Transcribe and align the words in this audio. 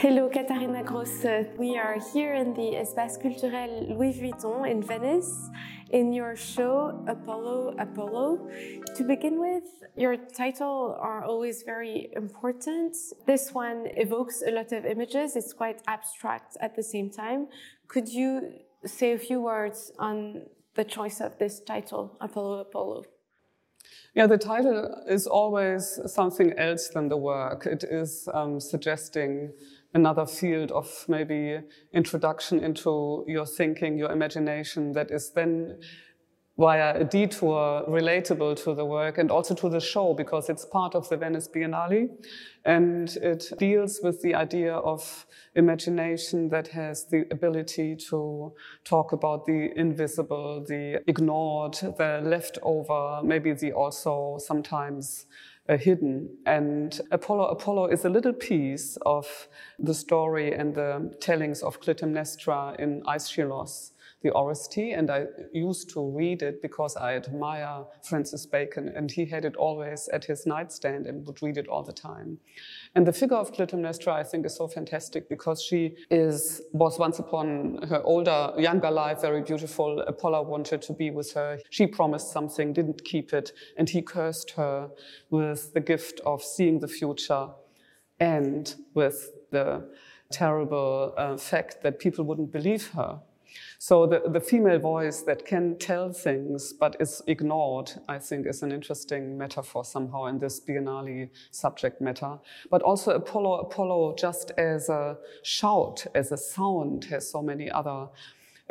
Hello, 0.00 0.28
Katharina 0.28 0.84
Grosse. 0.84 1.48
We 1.58 1.76
are 1.76 1.98
here 2.12 2.32
in 2.34 2.54
the 2.54 2.76
Espace 2.76 3.18
Culturel 3.20 3.88
Louis 3.88 4.12
Vuitton 4.12 4.70
in 4.70 4.80
Venice 4.80 5.50
in 5.90 6.12
your 6.12 6.36
show 6.36 7.04
Apollo 7.08 7.74
Apollo. 7.80 8.48
To 8.94 9.02
begin 9.02 9.40
with, 9.40 9.64
your 9.96 10.16
title 10.16 10.96
are 11.00 11.24
always 11.24 11.64
very 11.64 12.10
important. 12.14 12.96
This 13.26 13.52
one 13.52 13.88
evokes 13.96 14.40
a 14.46 14.52
lot 14.52 14.70
of 14.70 14.86
images. 14.86 15.34
It's 15.34 15.52
quite 15.52 15.82
abstract 15.88 16.56
at 16.60 16.76
the 16.76 16.82
same 16.84 17.10
time. 17.10 17.48
Could 17.88 18.08
you 18.08 18.52
say 18.86 19.14
a 19.14 19.18
few 19.18 19.40
words 19.40 19.90
on 19.98 20.42
the 20.76 20.84
choice 20.84 21.20
of 21.20 21.36
this 21.40 21.58
title, 21.58 22.16
Apollo 22.20 22.60
Apollo? 22.60 23.02
Yeah, 24.14 24.26
the 24.26 24.38
title 24.38 25.04
is 25.08 25.26
always 25.26 25.98
something 26.06 26.52
else 26.58 26.88
than 26.88 27.08
the 27.08 27.16
work. 27.16 27.66
It 27.66 27.84
is 27.84 28.28
um, 28.32 28.60
suggesting 28.60 29.52
another 29.98 30.26
field 30.26 30.70
of 30.70 30.88
maybe 31.08 31.60
introduction 31.92 32.60
into 32.60 33.24
your 33.26 33.46
thinking, 33.46 33.98
your 33.98 34.12
imagination 34.12 34.92
that 34.92 35.10
is 35.10 35.32
then 35.34 35.78
via 36.58 37.00
a 37.00 37.04
detour 37.04 37.84
relatable 37.88 38.54
to 38.64 38.74
the 38.74 38.84
work 38.84 39.18
and 39.18 39.30
also 39.30 39.54
to 39.54 39.68
the 39.68 39.80
show 39.80 40.12
because 40.12 40.48
it's 40.48 40.64
part 40.64 40.94
of 40.94 41.08
the 41.08 41.16
Venice 41.16 41.48
Biennale 41.48 42.08
and 42.64 43.16
it 43.32 43.44
deals 43.58 44.00
with 44.02 44.20
the 44.22 44.34
idea 44.34 44.74
of 44.74 45.24
imagination 45.54 46.48
that 46.48 46.68
has 46.68 47.06
the 47.12 47.24
ability 47.30 47.94
to 48.10 48.52
talk 48.84 49.12
about 49.12 49.46
the 49.46 49.70
invisible, 49.76 50.64
the 50.66 51.00
ignored, 51.06 51.74
the 51.74 52.20
leftover, 52.24 53.20
maybe 53.22 53.52
the 53.52 53.72
also 53.72 54.38
sometimes 54.44 55.26
hidden. 55.76 56.28
And 56.46 56.98
Apollo 57.10 57.46
Apollo 57.48 57.88
is 57.88 58.04
a 58.04 58.08
little 58.08 58.32
piece 58.32 58.96
of 59.04 59.48
the 59.78 59.94
story 59.94 60.54
and 60.54 60.74
the 60.74 61.14
tellings 61.20 61.62
of 61.62 61.80
Clytemnestra 61.80 62.78
in 62.78 63.02
Aeschylus 63.06 63.92
the 64.22 64.30
Oresteia, 64.30 64.98
and 64.98 65.10
I 65.10 65.26
used 65.52 65.90
to 65.90 66.10
read 66.10 66.42
it 66.42 66.60
because 66.60 66.96
I 66.96 67.14
admire 67.14 67.84
Francis 68.02 68.46
Bacon, 68.46 68.88
and 68.88 69.10
he 69.10 69.24
had 69.26 69.44
it 69.44 69.54
always 69.54 70.08
at 70.12 70.24
his 70.24 70.44
nightstand 70.44 71.06
and 71.06 71.24
would 71.26 71.40
read 71.40 71.56
it 71.56 71.68
all 71.68 71.84
the 71.84 71.92
time. 71.92 72.38
And 72.96 73.06
the 73.06 73.12
figure 73.12 73.36
of 73.36 73.52
Clytemnestra, 73.52 74.08
I 74.08 74.24
think, 74.24 74.44
is 74.44 74.56
so 74.56 74.66
fantastic 74.66 75.28
because 75.28 75.62
she 75.62 75.94
is 76.10 76.60
was 76.72 76.98
once 76.98 77.20
upon 77.20 77.82
her 77.88 78.02
older, 78.02 78.52
younger 78.58 78.90
life 78.90 79.20
very 79.20 79.42
beautiful. 79.42 80.00
Apollo 80.00 80.42
wanted 80.42 80.82
to 80.82 80.92
be 80.92 81.10
with 81.10 81.32
her. 81.34 81.58
She 81.70 81.86
promised 81.86 82.32
something, 82.32 82.72
didn't 82.72 83.04
keep 83.04 83.32
it, 83.32 83.52
and 83.76 83.88
he 83.88 84.02
cursed 84.02 84.50
her 84.52 84.90
with 85.30 85.72
the 85.74 85.80
gift 85.80 86.20
of 86.26 86.42
seeing 86.42 86.80
the 86.80 86.88
future 86.88 87.48
and 88.18 88.74
with 88.94 89.30
the 89.52 89.88
terrible 90.30 91.14
uh, 91.16 91.36
fact 91.36 91.82
that 91.82 91.98
people 91.98 92.24
wouldn't 92.24 92.52
believe 92.52 92.88
her 92.88 93.20
so 93.78 94.06
the, 94.06 94.22
the 94.28 94.40
female 94.40 94.78
voice 94.78 95.22
that 95.22 95.44
can 95.44 95.78
tell 95.78 96.12
things 96.12 96.72
but 96.72 96.96
is 97.00 97.22
ignored, 97.26 97.92
I 98.08 98.18
think, 98.18 98.46
is 98.46 98.62
an 98.62 98.72
interesting 98.72 99.36
metaphor 99.36 99.84
somehow 99.84 100.26
in 100.26 100.38
this 100.38 100.60
Biennale 100.60 101.30
subject 101.50 102.00
matter. 102.00 102.38
But 102.70 102.82
also 102.82 103.12
Apollo, 103.12 103.60
Apollo 103.60 104.16
just 104.18 104.50
as 104.52 104.88
a 104.88 105.16
shout, 105.42 106.06
as 106.14 106.32
a 106.32 106.36
sound, 106.36 107.04
has 107.06 107.30
so 107.30 107.42
many 107.42 107.70
other 107.70 108.08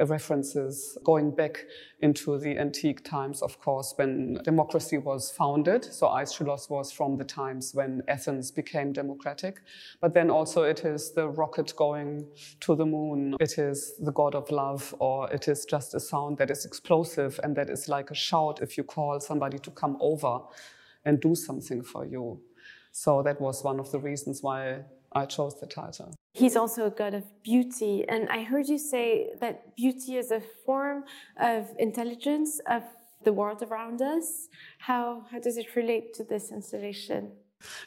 references 0.06 0.98
going 1.04 1.32
back 1.32 1.66
into 2.02 2.38
the 2.38 2.58
antique 2.58 3.04
times, 3.04 3.42
of 3.42 3.60
course, 3.60 3.94
when 3.96 4.40
democracy 4.44 4.98
was 4.98 5.32
founded. 5.32 5.84
So 5.84 6.08
Aeschylus 6.08 6.70
was 6.70 6.92
from 6.92 7.18
the 7.18 7.24
times 7.24 7.74
when 7.74 8.04
Athens 8.08 8.52
became 8.52 8.94
democratic. 8.94 9.62
But 10.00 10.14
then 10.14 10.30
also 10.30 10.64
it 10.64 10.86
is 10.86 11.14
the 11.14 11.28
rocket 11.28 11.74
going 11.76 12.28
to 12.62 12.76
the 12.76 12.86
moon. 12.86 13.36
It 13.40 13.58
is 13.58 13.96
the 14.00 14.12
god 14.12 14.36
of 14.36 14.50
love, 14.52 14.94
or 15.00 15.32
it 15.32 15.48
is 15.48 15.66
just 15.66 15.96
a 15.96 16.00
sound 16.00 16.38
that 16.38 16.52
is 16.52 16.66
explosive 16.66 17.40
and 17.44 17.56
that 17.56 17.70
is 17.70 17.90
like 17.90 18.12
a 18.12 18.16
shout 18.16 18.62
if 18.62 18.78
you 18.78 18.84
call 18.84 19.20
somebody 19.20 19.58
to 19.60 19.72
come 19.72 19.98
over 20.00 20.40
and 21.06 21.20
do 21.20 21.34
something 21.34 21.82
for 21.82 22.06
you. 22.06 22.40
So 22.92 23.24
that 23.24 23.40
was 23.40 23.64
one 23.64 23.80
of 23.80 23.92
the 23.92 24.00
reasons 24.00 24.44
why 24.44 24.84
I 25.14 25.26
chose 25.26 25.60
the 25.60 25.68
title. 25.68 26.14
He's 26.38 26.56
also 26.56 26.86
a 26.86 26.92
god 26.92 27.16
of 27.16 27.26
beauty. 27.42 28.06
And 28.08 28.30
I 28.30 28.44
heard 28.44 28.68
you 28.68 28.78
say 28.78 29.32
that 29.42 29.76
beauty 29.76 30.18
is 30.18 30.30
a 30.30 30.40
form 30.66 31.04
of 31.40 31.66
intelligence 31.80 32.62
of 32.70 32.84
the 33.24 33.34
world 33.34 33.64
around 33.64 34.04
us. 34.04 34.48
How, 34.78 35.26
how 35.32 35.40
does 35.40 35.58
it 35.58 35.76
relate 35.76 36.14
to 36.14 36.24
this 36.24 36.52
installation? 36.52 37.32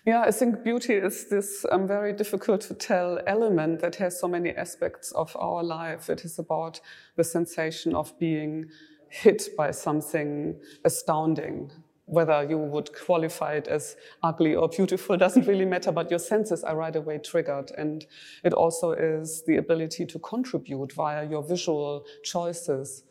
Yeah, 0.04 0.22
I 0.22 0.32
think 0.32 0.64
beauty 0.64 0.94
is 0.94 1.28
this 1.28 1.64
um, 1.70 1.86
very 1.86 2.12
difficult 2.12 2.62
to 2.62 2.74
tell 2.74 3.20
element 3.28 3.78
that 3.82 3.94
has 3.96 4.18
so 4.18 4.26
many 4.26 4.50
aspects 4.50 5.12
of 5.12 5.36
our 5.36 5.62
life. 5.62 6.10
It 6.10 6.24
is 6.24 6.40
about 6.40 6.80
the 7.14 7.22
sensation 7.22 7.94
of 7.94 8.18
being 8.18 8.64
hit 9.10 9.50
by 9.56 9.70
something 9.70 10.58
astounding, 10.84 11.70
whether 12.10 12.42
you 12.42 12.58
would 12.58 12.90
qualify 12.92 13.54
it 13.54 13.68
as 13.68 13.96
ugly 14.22 14.54
or 14.54 14.68
beautiful 14.68 15.16
doesn't 15.24 15.46
really 15.46 15.64
matter, 15.64 15.92
but 15.92 16.10
your 16.10 16.18
senses 16.18 16.64
are 16.64 16.76
right 16.76 16.96
away 16.96 17.18
triggered. 17.18 17.70
And 17.78 18.04
it 18.44 18.52
also 18.52 18.92
is 18.92 19.44
the 19.46 19.56
ability 19.56 20.06
to 20.06 20.18
contribute 20.18 20.92
via 20.92 21.28
your 21.28 21.42
visual 21.42 22.04
choices 22.24 23.04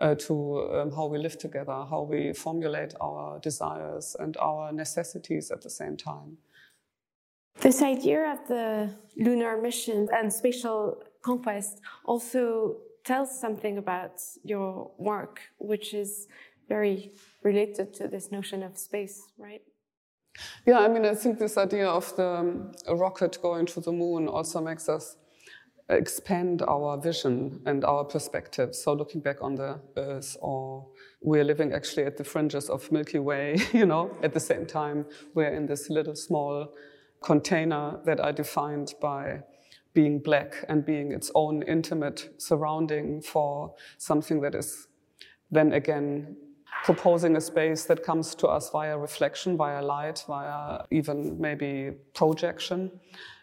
uh, 0.00 0.14
to 0.16 0.34
um, 0.74 0.90
how 0.90 1.06
we 1.06 1.18
live 1.18 1.38
together, 1.38 1.84
how 1.88 2.02
we 2.02 2.32
formulate 2.32 2.94
our 3.00 3.38
desires 3.38 4.16
and 4.18 4.36
our 4.38 4.72
necessities 4.72 5.50
at 5.50 5.62
the 5.62 5.70
same 5.70 5.96
time. 5.96 6.38
This 7.60 7.82
idea 7.82 8.32
of 8.32 8.48
the 8.48 8.90
lunar 9.16 9.60
mission 9.60 10.08
and 10.12 10.32
spatial 10.32 11.02
conquest 11.22 11.80
also 12.04 12.78
tells 13.04 13.38
something 13.38 13.78
about 13.78 14.20
your 14.44 14.90
work, 14.98 15.40
which 15.58 15.94
is 15.94 16.28
very 16.70 17.12
related 17.42 17.92
to 17.94 18.08
this 18.08 18.30
notion 18.30 18.62
of 18.62 18.78
space, 18.78 19.16
right? 19.36 19.62
Yeah, 20.66 20.78
I 20.78 20.88
mean, 20.88 21.04
I 21.04 21.14
think 21.14 21.38
this 21.38 21.58
idea 21.58 21.88
of 21.88 22.16
the 22.16 22.28
um, 22.28 22.72
rocket 22.88 23.38
going 23.42 23.66
to 23.66 23.80
the 23.80 23.92
moon 23.92 24.28
also 24.28 24.60
makes 24.60 24.88
us 24.88 25.16
expand 25.90 26.62
our 26.62 26.96
vision 26.96 27.60
and 27.66 27.84
our 27.84 28.04
perspective. 28.04 28.74
So 28.74 28.92
looking 28.92 29.20
back 29.20 29.42
on 29.42 29.56
the 29.56 29.80
Earth, 29.96 30.36
or 30.40 30.86
we're 31.20 31.44
living 31.44 31.72
actually 31.72 32.04
at 32.04 32.16
the 32.16 32.24
fringes 32.24 32.70
of 32.70 32.90
Milky 32.92 33.18
Way, 33.18 33.56
you 33.72 33.86
know, 33.86 34.16
at 34.22 34.32
the 34.32 34.40
same 34.40 34.66
time 34.66 35.04
we're 35.34 35.52
in 35.52 35.66
this 35.66 35.90
little 35.90 36.14
small 36.14 36.72
container 37.22 37.98
that 38.06 38.24
I 38.24 38.32
defined 38.32 38.94
by 39.02 39.42
being 39.92 40.20
black 40.20 40.64
and 40.68 40.86
being 40.86 41.10
its 41.12 41.32
own 41.34 41.62
intimate 41.62 42.30
surrounding 42.38 43.20
for 43.20 43.74
something 43.98 44.40
that 44.42 44.54
is 44.54 44.86
then 45.50 45.72
again 45.72 46.36
proposing 46.84 47.36
a 47.36 47.40
space 47.40 47.84
that 47.84 48.02
comes 48.02 48.34
to 48.36 48.48
us 48.48 48.70
via 48.70 48.96
reflection, 48.96 49.56
via 49.56 49.82
light, 49.82 50.24
via 50.26 50.84
even 50.90 51.40
maybe 51.40 51.92
projection. 52.14 52.90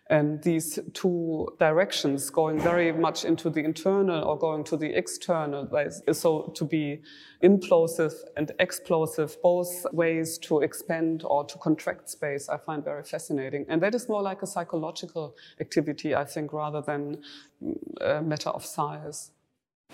And 0.10 0.42
these 0.42 0.80
two 0.94 1.50
directions 1.60 2.30
going 2.30 2.60
very 2.62 2.94
much 2.94 3.26
into 3.26 3.50
the 3.50 3.64
internal 3.64 4.24
or 4.24 4.38
going 4.38 4.64
to 4.66 4.78
the 4.78 4.98
external, 4.98 5.70
so 6.14 6.54
to 6.56 6.66
be 6.66 7.02
implosive 7.44 8.14
and 8.38 8.52
explosive, 8.60 9.36
both 9.44 9.86
ways 9.92 10.38
to 10.40 10.62
expand 10.62 11.24
or 11.26 11.44
to 11.44 11.58
contract 11.58 12.10
space, 12.10 12.48
I 12.48 12.58
find 12.58 12.86
very 12.86 13.04
fascinating. 13.04 13.66
And 13.68 13.82
that 13.84 13.94
is 13.94 14.08
more 14.08 14.22
like 14.22 14.42
a 14.42 14.48
psychological 14.48 15.36
activity, 15.60 16.16
I 16.16 16.24
think, 16.24 16.54
rather 16.54 16.82
than 16.82 17.22
mm, 17.62 17.76
a 18.00 18.22
matter 18.22 18.50
of 18.50 18.66
size. 18.66 19.32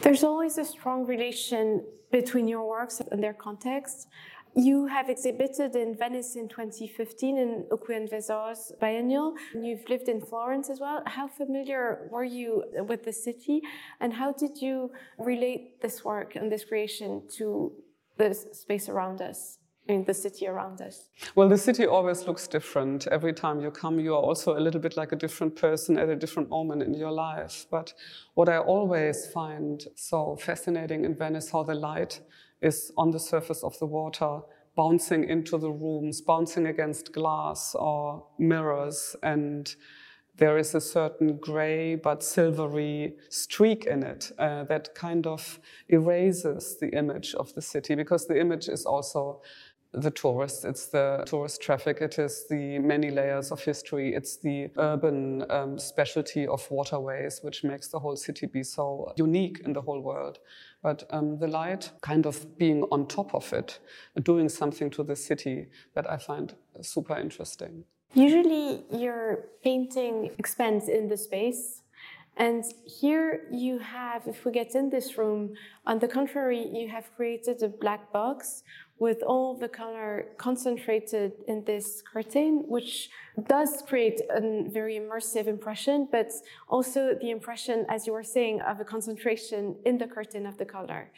There's 0.01 0.23
always 0.23 0.57
a 0.57 0.65
strong 0.65 1.05
relation 1.05 1.85
between 2.11 2.47
your 2.47 2.67
works 2.67 3.01
and 3.11 3.23
their 3.23 3.33
context. 3.33 4.07
You 4.55 4.85
have 4.85 5.09
exhibited 5.09 5.75
in 5.75 5.95
Venice 5.97 6.35
in 6.35 6.47
2015 6.47 7.37
in 7.37 7.65
Okwui 7.71 8.07
Enwezor's 8.07 8.71
biennial. 8.79 9.33
You've 9.55 9.89
lived 9.89 10.07
in 10.09 10.21
Florence 10.21 10.69
as 10.69 10.79
well. 10.79 11.01
How 11.07 11.27
familiar 11.27 12.07
were 12.11 12.23
you 12.23 12.63
with 12.87 13.03
the 13.03 13.13
city, 13.13 13.61
and 13.99 14.13
how 14.13 14.31
did 14.31 14.61
you 14.61 14.91
relate 15.17 15.81
this 15.81 16.05
work 16.05 16.35
and 16.35 16.51
this 16.51 16.65
creation 16.65 17.23
to 17.37 17.71
the 18.17 18.33
space 18.33 18.89
around 18.89 19.21
us? 19.21 19.57
In 19.87 20.03
the 20.05 20.13
city 20.13 20.47
around 20.47 20.81
us? 20.81 21.09
Well, 21.35 21.49
the 21.49 21.57
city 21.57 21.85
always 21.85 22.25
looks 22.27 22.47
different. 22.47 23.07
Every 23.07 23.33
time 23.33 23.59
you 23.59 23.71
come, 23.71 23.99
you 23.99 24.13
are 24.13 24.21
also 24.21 24.57
a 24.57 24.61
little 24.61 24.79
bit 24.79 24.95
like 24.95 25.11
a 25.11 25.15
different 25.15 25.55
person 25.55 25.97
at 25.97 26.09
a 26.09 26.15
different 26.15 26.49
moment 26.49 26.83
in 26.83 26.93
your 26.93 27.11
life. 27.11 27.65
But 27.69 27.93
what 28.33 28.49
I 28.49 28.57
always 28.57 29.27
find 29.27 29.83
so 29.95 30.37
fascinating 30.37 31.05
in 31.05 31.15
Venice, 31.15 31.51
how 31.51 31.63
the 31.63 31.75
light 31.75 32.21
is 32.61 32.91
on 32.97 33.11
the 33.11 33.19
surface 33.19 33.63
of 33.63 33.77
the 33.79 33.85
water, 33.85 34.39
bouncing 34.75 35.27
into 35.29 35.57
the 35.57 35.71
rooms, 35.71 36.21
bouncing 36.21 36.67
against 36.67 37.11
glass 37.11 37.75
or 37.75 38.25
mirrors 38.39 39.15
and 39.21 39.75
there 40.35 40.57
is 40.57 40.73
a 40.73 40.81
certain 40.81 41.37
gray 41.37 41.95
but 41.95 42.23
silvery 42.23 43.15
streak 43.29 43.85
in 43.85 44.03
it 44.03 44.31
uh, 44.39 44.63
that 44.63 44.95
kind 44.95 45.27
of 45.27 45.59
erases 45.89 46.77
the 46.79 46.89
image 46.97 47.35
of 47.35 47.53
the 47.53 47.61
city 47.61 47.93
because 47.93 48.25
the 48.25 48.39
image 48.39 48.67
is 48.67 48.85
also 48.85 49.41
the 49.93 50.09
tourists, 50.09 50.65
it's 50.65 50.87
the 50.87 51.23
tourist 51.25 51.61
traffic, 51.61 51.99
it 52.01 52.17
is 52.17 52.47
the 52.49 52.79
many 52.79 53.11
layers 53.11 53.51
of 53.51 53.63
history, 53.63 54.15
it's 54.15 54.37
the 54.37 54.69
urban 54.77 55.45
um, 55.51 55.77
specialty 55.77 56.47
of 56.47 56.69
waterways, 56.71 57.39
which 57.43 57.63
makes 57.63 57.89
the 57.89 57.99
whole 57.99 58.15
city 58.15 58.47
be 58.47 58.63
so 58.63 59.13
unique 59.17 59.61
in 59.63 59.73
the 59.73 59.81
whole 59.81 60.01
world. 60.01 60.39
But 60.81 61.03
um, 61.11 61.37
the 61.37 61.47
light 61.47 61.91
kind 62.01 62.25
of 62.25 62.57
being 62.57 62.83
on 62.91 63.07
top 63.07 63.35
of 63.35 63.53
it, 63.53 63.79
doing 64.23 64.49
something 64.49 64.89
to 64.91 65.03
the 65.03 65.15
city 65.15 65.67
that 65.93 66.09
I 66.09 66.17
find 66.17 66.53
super 66.81 67.17
interesting. 67.17 67.83
Usually, 68.15 68.83
your 68.91 69.45
painting 69.63 70.31
expands 70.37 70.87
in 70.87 71.07
the 71.07 71.17
space 71.17 71.83
and 72.35 72.63
here 72.85 73.41
you 73.51 73.77
have, 73.77 74.27
if 74.27 74.43
we 74.43 74.51
get 74.51 74.73
in 74.73 74.89
this 74.89 75.17
room, 75.17 75.53
on 75.85 75.99
the 75.99 76.07
contrary, 76.07 76.67
you 76.67 76.87
have 76.89 77.13
created 77.15 77.61
a 77.61 77.67
black 77.67 78.11
box 78.11 78.63
with 79.03 79.21
all 79.31 79.49
the 79.63 79.67
color 79.67 80.11
concentrated 80.37 81.33
in 81.51 81.57
this 81.65 82.01
curtain, 82.13 82.63
which 82.75 83.09
does 83.55 83.83
create 83.89 84.21
a 84.39 84.41
very 84.79 84.95
immersive 85.03 85.45
impression, 85.55 86.07
but 86.09 86.31
also 86.69 86.99
the 87.23 87.29
impression, 87.37 87.85
as 87.89 88.07
you 88.07 88.13
were 88.13 88.29
saying, 88.37 88.61
of 88.61 88.79
a 88.79 88.85
concentration 88.95 89.75
in 89.89 89.97
the 89.97 90.07
curtain 90.07 90.45
of 90.45 90.55
the 90.57 90.67
color. 90.77 91.11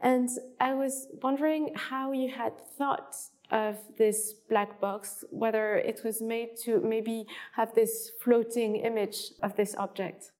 And 0.00 0.28
I 0.58 0.74
was 0.74 0.94
wondering 1.22 1.62
how 1.90 2.10
you 2.10 2.28
had 2.42 2.54
thought 2.76 3.14
of 3.52 3.76
this 3.96 4.18
black 4.50 4.80
box, 4.80 5.24
whether 5.30 5.76
it 5.90 6.00
was 6.04 6.20
made 6.20 6.50
to 6.64 6.80
maybe 6.80 7.24
have 7.58 7.72
this 7.72 7.92
floating 8.22 8.72
image 8.90 9.18
of 9.44 9.54
this 9.54 9.76
object. 9.76 10.32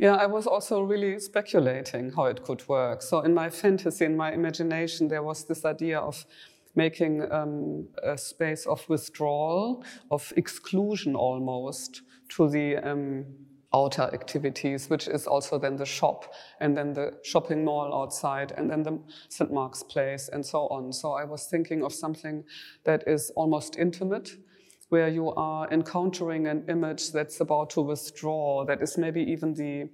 Yeah, 0.00 0.14
I 0.14 0.24
was 0.24 0.46
also 0.46 0.80
really 0.80 1.20
speculating 1.20 2.10
how 2.12 2.24
it 2.24 2.42
could 2.42 2.66
work. 2.70 3.02
So 3.02 3.20
in 3.20 3.34
my 3.34 3.50
fantasy, 3.50 4.06
in 4.06 4.16
my 4.16 4.32
imagination, 4.32 5.08
there 5.08 5.22
was 5.22 5.44
this 5.44 5.66
idea 5.66 5.98
of 5.98 6.24
making 6.74 7.30
um, 7.30 7.86
a 8.02 8.16
space 8.16 8.64
of 8.64 8.88
withdrawal, 8.88 9.84
of 10.10 10.32
exclusion 10.38 11.14
almost 11.14 12.00
to 12.30 12.48
the 12.48 12.78
um, 12.78 13.26
outer 13.74 14.08
activities, 14.14 14.88
which 14.88 15.06
is 15.06 15.26
also 15.26 15.58
then 15.58 15.76
the 15.76 15.84
shop 15.84 16.32
and 16.60 16.74
then 16.74 16.94
the 16.94 17.18
shopping 17.22 17.62
mall 17.62 17.92
outside 17.92 18.54
and 18.56 18.70
then 18.70 18.82
the 18.82 18.98
St. 19.28 19.52
Mark's 19.52 19.82
Place 19.82 20.30
and 20.32 20.46
so 20.46 20.60
on. 20.68 20.94
So 20.94 21.12
I 21.12 21.24
was 21.24 21.44
thinking 21.44 21.84
of 21.84 21.92
something 21.92 22.42
that 22.84 23.04
is 23.06 23.30
almost 23.36 23.76
intimate 23.76 24.30
where 24.90 25.08
you 25.08 25.32
are 25.32 25.68
encountering 25.70 26.46
an 26.46 26.64
image 26.68 27.12
that's 27.12 27.40
about 27.40 27.70
to 27.70 27.80
withdraw, 27.80 28.64
that 28.64 28.82
is 28.82 28.98
maybe 28.98 29.22
even 29.22 29.54
the 29.54 29.88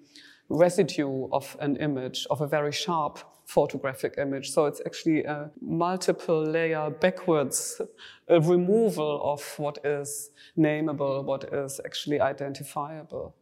residue 0.49 1.29
of 1.33 1.57
an 1.61 1.77
image, 1.77 2.27
of 2.31 2.41
a 2.41 2.47
very 2.47 2.73
sharp 2.73 3.19
photographic 3.47 4.15
image. 4.19 4.51
So 4.51 4.67
it's 4.67 4.81
actually 4.85 5.25
a 5.25 5.51
multiple 5.61 6.43
layer 6.43 6.91
backwards 6.91 7.81
a 8.29 8.41
removal 8.41 9.21
of 9.23 9.43
what 9.59 9.79
is 9.85 10.31
nameable, 10.59 11.25
what 11.25 11.45
is 11.53 11.81
actually 11.85 12.21
identifiable. 12.21 13.35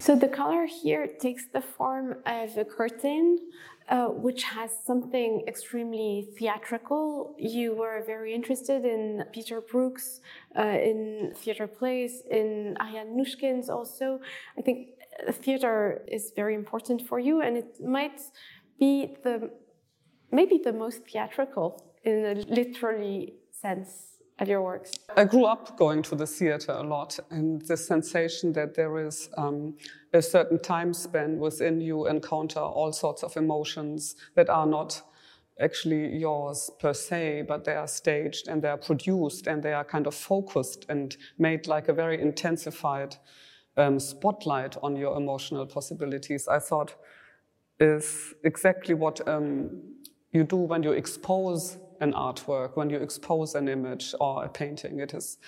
So 0.00 0.14
the 0.14 0.28
color 0.28 0.66
here 0.66 1.08
takes 1.08 1.46
the 1.52 1.60
form 1.60 2.16
of 2.24 2.56
a 2.56 2.64
curtain 2.64 3.38
uh, 3.88 4.08
which 4.08 4.42
has 4.42 4.70
something 4.84 5.44
extremely 5.48 6.28
theatrical. 6.38 7.34
You 7.38 7.74
were 7.74 8.02
very 8.06 8.34
interested 8.34 8.84
in 8.84 9.24
Peter 9.32 9.60
Brook's, 9.60 10.20
uh, 10.58 10.62
in 10.62 11.32
theater 11.34 11.66
plays, 11.66 12.22
in 12.30 12.76
Ariane 12.80 13.16
Mnouchkine's 13.16 13.70
also. 13.70 14.20
I 14.58 14.62
think 14.62 14.88
uh, 15.26 15.32
theater 15.32 16.04
is 16.06 16.32
very 16.36 16.54
important 16.54 17.08
for 17.08 17.18
you, 17.18 17.40
and 17.40 17.56
it 17.56 17.80
might 17.80 18.20
be 18.78 19.16
the 19.24 19.50
maybe 20.30 20.60
the 20.62 20.72
most 20.72 21.04
theatrical 21.10 21.82
in 22.04 22.26
a 22.26 22.34
literally 22.34 23.34
sense 23.50 24.17
of 24.38 24.48
your 24.48 24.62
works? 24.62 24.92
I 25.16 25.24
grew 25.24 25.44
up 25.44 25.76
going 25.76 26.02
to 26.04 26.14
the 26.14 26.26
theater 26.26 26.72
a 26.72 26.82
lot, 26.82 27.18
and 27.30 27.62
the 27.62 27.76
sensation 27.76 28.52
that 28.52 28.74
there 28.74 28.98
is 28.98 29.28
um, 29.36 29.74
a 30.12 30.22
certain 30.22 30.58
time 30.58 30.94
span 30.94 31.38
within 31.38 31.80
you 31.80 32.06
encounter 32.06 32.60
all 32.60 32.92
sorts 32.92 33.22
of 33.22 33.36
emotions 33.36 34.16
that 34.34 34.48
are 34.48 34.66
not 34.66 35.02
actually 35.60 36.16
yours 36.16 36.70
per 36.78 36.94
se, 36.94 37.44
but 37.48 37.64
they 37.64 37.74
are 37.74 37.88
staged 37.88 38.48
and 38.48 38.62
they 38.62 38.68
are 38.68 38.76
produced 38.76 39.46
and 39.48 39.62
they 39.62 39.72
are 39.72 39.84
kind 39.84 40.06
of 40.06 40.14
focused 40.14 40.86
and 40.88 41.16
made 41.38 41.66
like 41.66 41.88
a 41.88 41.92
very 41.92 42.20
intensified 42.20 43.16
um, 43.76 43.98
spotlight 43.98 44.76
on 44.82 44.96
your 44.96 45.16
emotional 45.16 45.66
possibilities. 45.66 46.46
I 46.46 46.60
thought 46.60 46.94
is 47.80 48.34
exactly 48.44 48.94
what 48.94 49.26
um, 49.28 49.70
you 50.32 50.44
do 50.44 50.56
when 50.56 50.82
you 50.82 50.92
expose 50.92 51.78
an 52.00 52.12
artwork, 52.12 52.76
when 52.76 52.90
you 52.90 52.98
expose 52.98 53.54
an 53.54 53.68
image 53.68 54.14
or 54.20 54.44
a 54.44 54.48
painting. 54.48 55.00
It 55.00 55.14
is 55.14 55.38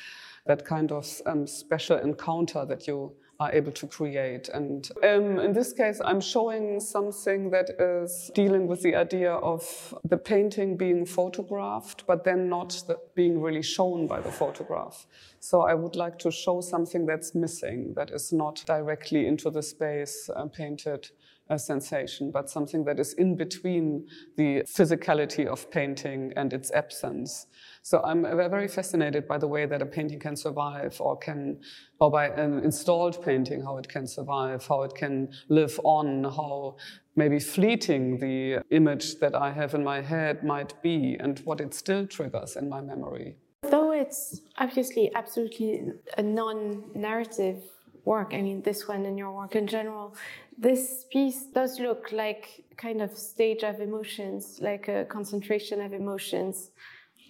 that 0.46 0.64
kind 0.64 0.90
of 0.92 1.06
um, 1.26 1.46
special 1.46 1.98
encounter 1.98 2.64
that 2.64 2.86
you 2.86 3.12
are 3.40 3.50
able 3.52 3.72
to 3.72 3.86
create. 3.86 4.50
And 4.50 4.88
um, 5.02 5.38
in 5.38 5.54
this 5.54 5.72
case, 5.72 6.00
I'm 6.04 6.20
showing 6.20 6.78
something 6.78 7.50
that 7.50 7.70
is 7.78 8.30
dealing 8.34 8.66
with 8.66 8.82
the 8.82 8.94
idea 8.94 9.32
of 9.32 9.94
the 10.04 10.18
painting 10.18 10.76
being 10.76 11.06
photographed, 11.06 12.06
but 12.06 12.22
then 12.22 12.50
not 12.50 12.82
the, 12.86 12.98
being 13.14 13.40
really 13.40 13.62
shown 13.62 14.06
by 14.06 14.20
the 14.20 14.30
photograph. 14.30 15.06
So 15.42 15.62
I 15.62 15.72
would 15.72 15.96
like 15.96 16.18
to 16.18 16.30
show 16.30 16.60
something 16.60 17.06
that's 17.06 17.34
missing, 17.34 17.94
that 17.96 18.10
is 18.10 18.30
not 18.30 18.62
directly 18.66 19.26
into 19.26 19.50
the 19.50 19.62
space 19.62 20.28
uh, 20.36 20.44
painted 20.46 21.10
a 21.48 21.58
sensation, 21.58 22.30
but 22.30 22.48
something 22.48 22.84
that 22.84 23.00
is 23.00 23.14
in 23.14 23.36
between 23.36 24.06
the 24.36 24.62
physicality 24.62 25.46
of 25.46 25.70
painting 25.70 26.32
and 26.36 26.52
its 26.52 26.70
absence. 26.72 27.46
So 27.82 28.02
I'm 28.04 28.22
very 28.22 28.68
fascinated 28.68 29.26
by 29.26 29.38
the 29.38 29.48
way 29.48 29.64
that 29.64 29.82
a 29.82 29.86
painting 29.86 30.20
can 30.20 30.36
survive 30.36 31.00
or 31.00 31.16
can, 31.16 31.58
or 31.98 32.10
by 32.10 32.28
an 32.28 32.60
installed 32.62 33.24
painting, 33.24 33.62
how 33.62 33.78
it 33.78 33.88
can 33.88 34.06
survive, 34.06 34.66
how 34.66 34.82
it 34.82 34.94
can 34.94 35.30
live 35.48 35.80
on, 35.82 36.22
how 36.22 36.76
maybe 37.16 37.40
fleeting 37.40 38.18
the 38.18 38.62
image 38.70 39.18
that 39.20 39.34
I 39.34 39.50
have 39.50 39.74
in 39.74 39.82
my 39.82 40.02
head 40.02 40.44
might 40.44 40.80
be 40.82 41.16
and 41.18 41.38
what 41.40 41.60
it 41.60 41.74
still 41.74 42.06
triggers 42.06 42.56
in 42.56 42.68
my 42.68 42.82
memory. 42.82 43.36
Though 43.70 43.92
it's 43.92 44.40
obviously 44.56 45.14
absolutely 45.14 45.92
a 46.16 46.22
non-narrative 46.22 47.62
work, 48.04 48.32
I 48.32 48.40
mean, 48.40 48.62
this 48.62 48.88
one 48.88 49.04
and 49.04 49.18
your 49.18 49.32
work 49.32 49.54
in 49.54 49.66
general, 49.66 50.16
this 50.56 51.04
piece 51.12 51.44
does 51.44 51.78
look 51.78 52.10
like 52.10 52.64
kind 52.76 53.02
of 53.02 53.16
stage 53.16 53.62
of 53.62 53.80
emotions, 53.80 54.58
like 54.62 54.88
a 54.88 55.04
concentration 55.04 55.80
of 55.82 55.92
emotions 55.92 56.70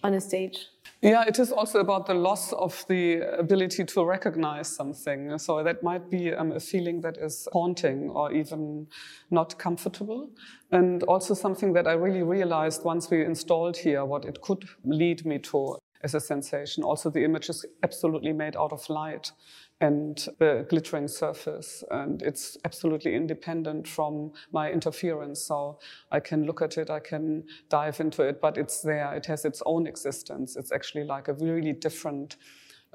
on 0.02 0.14
a 0.14 0.20
stage. 0.20 0.68
Yeah, 1.02 1.24
it 1.26 1.38
is 1.38 1.50
also 1.50 1.80
about 1.80 2.06
the 2.06 2.14
loss 2.14 2.52
of 2.52 2.84
the 2.88 3.20
ability 3.38 3.84
to 3.84 4.04
recognize 4.04 4.68
something. 4.68 5.36
So 5.38 5.62
that 5.64 5.82
might 5.82 6.08
be 6.10 6.32
um, 6.32 6.52
a 6.52 6.60
feeling 6.60 7.00
that 7.02 7.18
is 7.18 7.48
haunting 7.52 8.08
or 8.08 8.32
even 8.32 8.86
not 9.30 9.58
comfortable. 9.58 10.30
And 10.70 11.02
also 11.02 11.34
something 11.34 11.72
that 11.74 11.86
I 11.86 11.92
really 11.92 12.22
realized 12.22 12.84
once 12.84 13.10
we 13.10 13.24
installed 13.24 13.76
here, 13.76 14.04
what 14.04 14.24
it 14.24 14.40
could 14.40 14.64
lead 14.84 15.26
me 15.26 15.38
to 15.38 15.76
as 16.02 16.14
a 16.14 16.20
sensation. 16.20 16.82
Also, 16.82 17.10
the 17.10 17.24
image 17.24 17.48
is 17.48 17.64
absolutely 17.82 18.32
made 18.32 18.56
out 18.56 18.72
of 18.72 18.88
light 18.88 19.32
and 19.80 20.28
the 20.38 20.66
glittering 20.68 21.08
surface. 21.08 21.82
And 21.90 22.22
it's 22.22 22.56
absolutely 22.64 23.14
independent 23.14 23.88
from 23.88 24.32
my 24.52 24.70
interference. 24.70 25.42
So 25.42 25.78
I 26.10 26.20
can 26.20 26.44
look 26.44 26.62
at 26.62 26.76
it, 26.78 26.90
I 26.90 27.00
can 27.00 27.44
dive 27.68 28.00
into 28.00 28.22
it, 28.22 28.40
but 28.40 28.58
it's 28.58 28.82
there. 28.82 29.14
It 29.14 29.26
has 29.26 29.44
its 29.44 29.62
own 29.66 29.86
existence. 29.86 30.56
It's 30.56 30.72
actually 30.72 31.04
like 31.04 31.28
a 31.28 31.34
really 31.34 31.72
different 31.72 32.36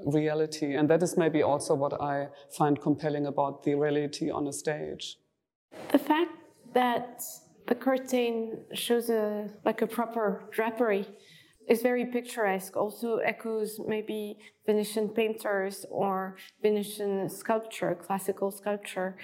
reality. 0.05 0.75
And 0.75 0.89
that 0.89 1.01
is 1.01 1.17
maybe 1.17 1.41
also 1.41 1.73
what 1.73 1.99
I 2.01 2.27
find 2.55 2.79
compelling 2.79 3.27
about 3.27 3.63
the 3.63 3.75
reality 3.75 4.29
on 4.29 4.47
a 4.47 4.53
stage. 4.53 5.17
The 5.91 5.99
fact 5.99 6.31
that 6.73 7.23
the 7.67 7.75
curtain 7.75 8.59
shows 8.73 9.09
a 9.09 9.49
like 9.63 9.81
a 9.81 9.87
proper 9.87 10.43
drapery 10.51 11.07
is 11.67 11.81
very 11.81 12.05
picturesque, 12.05 12.75
also 12.77 13.17
echoes 13.17 13.79
maybe 13.87 14.37
Venetian 14.65 15.09
painters 15.09 15.85
or 15.89 16.37
Venetian 16.61 17.29
sculpture, 17.29 17.95
classical 17.95 18.51
sculpture. 18.51 19.17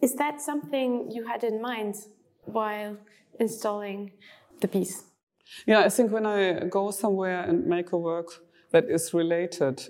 Is 0.00 0.14
that 0.14 0.40
something 0.40 1.10
you 1.10 1.26
had 1.26 1.44
in 1.44 1.60
mind 1.60 1.96
while 2.44 2.96
installing 3.40 4.12
the 4.60 4.68
piece? 4.68 5.04
Yeah, 5.66 5.80
I 5.80 5.88
think 5.88 6.12
when 6.12 6.26
I 6.26 6.64
go 6.68 6.90
somewhere 6.90 7.42
and 7.42 7.66
make 7.66 7.92
a 7.92 7.98
work 7.98 8.28
that 8.70 8.84
is 8.88 9.14
related, 9.14 9.82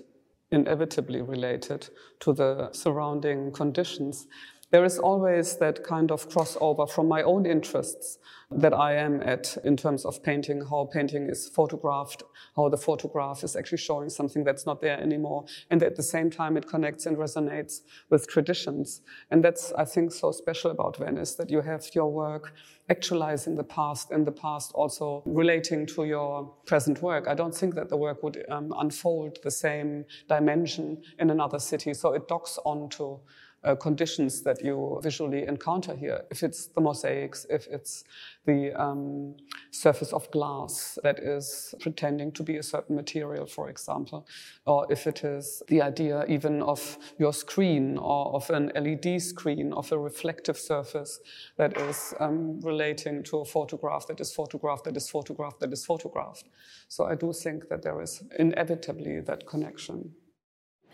inevitably 0.51 1.21
related 1.21 1.89
to 2.21 2.33
the 2.33 2.69
surrounding 2.71 3.51
conditions, 3.51 4.27
there 4.71 4.85
is 4.85 4.99
always 4.99 5.57
that 5.57 5.83
kind 5.83 6.11
of 6.11 6.29
crossover 6.29 6.89
from 6.89 7.07
my 7.07 7.23
own 7.23 7.45
interests 7.45 8.19
that 8.51 8.73
I 8.73 8.95
am 8.95 9.21
at 9.21 9.57
in 9.63 9.77
terms 9.77 10.05
of 10.05 10.23
painting, 10.23 10.65
how 10.69 10.89
painting 10.91 11.27
is 11.29 11.49
photographed, 11.49 12.23
how 12.55 12.69
the 12.69 12.77
photograph 12.77 13.43
is 13.43 13.55
actually 13.55 13.77
showing 13.77 14.09
something 14.09 14.43
that's 14.43 14.65
not 14.65 14.81
there 14.81 14.99
anymore. 14.99 15.45
And 15.69 15.83
at 15.83 15.95
the 15.95 16.03
same 16.03 16.31
time, 16.31 16.57
it 16.57 16.67
connects 16.67 17.05
and 17.05 17.17
resonates 17.17 17.81
with 18.09 18.27
traditions. 18.27 19.01
And 19.29 19.43
that's, 19.43 19.71
I 19.73 19.85
think, 19.85 20.11
so 20.11 20.31
special 20.31 20.71
about 20.71 20.97
Venice 20.97 21.35
that 21.35 21.51
you 21.51 21.61
have 21.61 21.85
your 21.93 22.11
work 22.11 22.53
actualizing 22.89 23.55
the 23.55 23.63
past 23.63 24.09
and 24.09 24.25
the 24.25 24.31
past 24.31 24.71
also 24.73 25.21
relating 25.27 25.85
to 25.85 26.05
your 26.05 26.51
present 26.65 27.03
work. 27.03 27.27
I 27.27 27.35
don't 27.35 27.53
think 27.53 27.75
that 27.75 27.89
the 27.89 27.97
work 27.97 28.23
would 28.23 28.43
um, 28.49 28.73
unfold 28.77 29.37
the 29.43 29.51
same 29.51 30.05
dimension 30.27 31.03
in 31.19 31.29
another 31.29 31.59
city. 31.59 31.93
So 31.93 32.13
it 32.13 32.27
docks 32.27 32.57
onto 32.65 33.19
uh, 33.63 33.75
conditions 33.75 34.41
that 34.43 34.63
you 34.63 34.99
visually 35.03 35.45
encounter 35.45 35.95
here. 35.95 36.21
If 36.31 36.43
it's 36.43 36.67
the 36.67 36.81
mosaics, 36.81 37.45
if 37.49 37.67
it's 37.67 38.03
the 38.45 38.73
um, 38.73 39.35
surface 39.71 40.13
of 40.13 40.29
glass 40.31 40.97
that 41.03 41.19
is 41.19 41.75
pretending 41.79 42.31
to 42.33 42.43
be 42.43 42.57
a 42.57 42.63
certain 42.63 42.95
material, 42.95 43.45
for 43.45 43.69
example, 43.69 44.27
or 44.65 44.87
if 44.89 45.07
it 45.07 45.23
is 45.23 45.61
the 45.67 45.81
idea 45.81 46.25
even 46.27 46.61
of 46.61 46.97
your 47.17 47.33
screen 47.33 47.97
or 47.97 48.33
of 48.33 48.49
an 48.49 48.71
LED 48.75 49.21
screen, 49.21 49.73
of 49.73 49.91
a 49.91 49.97
reflective 49.97 50.57
surface 50.57 51.19
that 51.57 51.77
is 51.77 52.13
um, 52.19 52.59
relating 52.61 53.23
to 53.23 53.39
a 53.39 53.45
photograph 53.45 54.07
that 54.07 54.19
is 54.19 54.33
photographed, 54.33 54.85
that 54.85 54.97
is 54.97 55.09
photographed, 55.09 55.59
that 55.59 55.73
is 55.73 55.85
photographed. 55.85 56.45
So 56.87 57.05
I 57.05 57.15
do 57.15 57.33
think 57.33 57.69
that 57.69 57.83
there 57.83 58.01
is 58.01 58.23
inevitably 58.37 59.21
that 59.21 59.45
connection. 59.45 60.13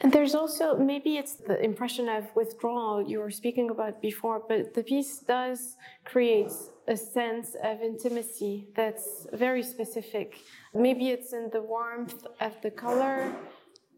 And 0.02 0.12
there's 0.12 0.36
also 0.36 0.78
maybe 0.78 1.18
it's 1.18 1.36
the 1.36 1.60
impression 1.64 2.10
of 2.10 2.26
withdrawal 2.36 3.02
you 3.02 3.20
were 3.20 3.32
speaking 3.32 3.70
about 3.70 4.02
before, 4.02 4.42
but 4.48 4.74
the 4.74 4.84
piece 4.84 5.20
does 5.20 5.78
create 6.04 6.52
a 6.88 6.98
sense 6.98 7.56
of 7.64 7.82
intimacy 7.82 8.68
that's 8.76 9.26
very 9.32 9.64
specific. 9.64 10.38
Maybe 10.74 11.10
it's 11.10 11.32
in 11.34 11.50
the 11.52 11.62
warmth 11.62 12.26
of 12.42 12.54
the 12.62 12.72
color, 12.72 13.34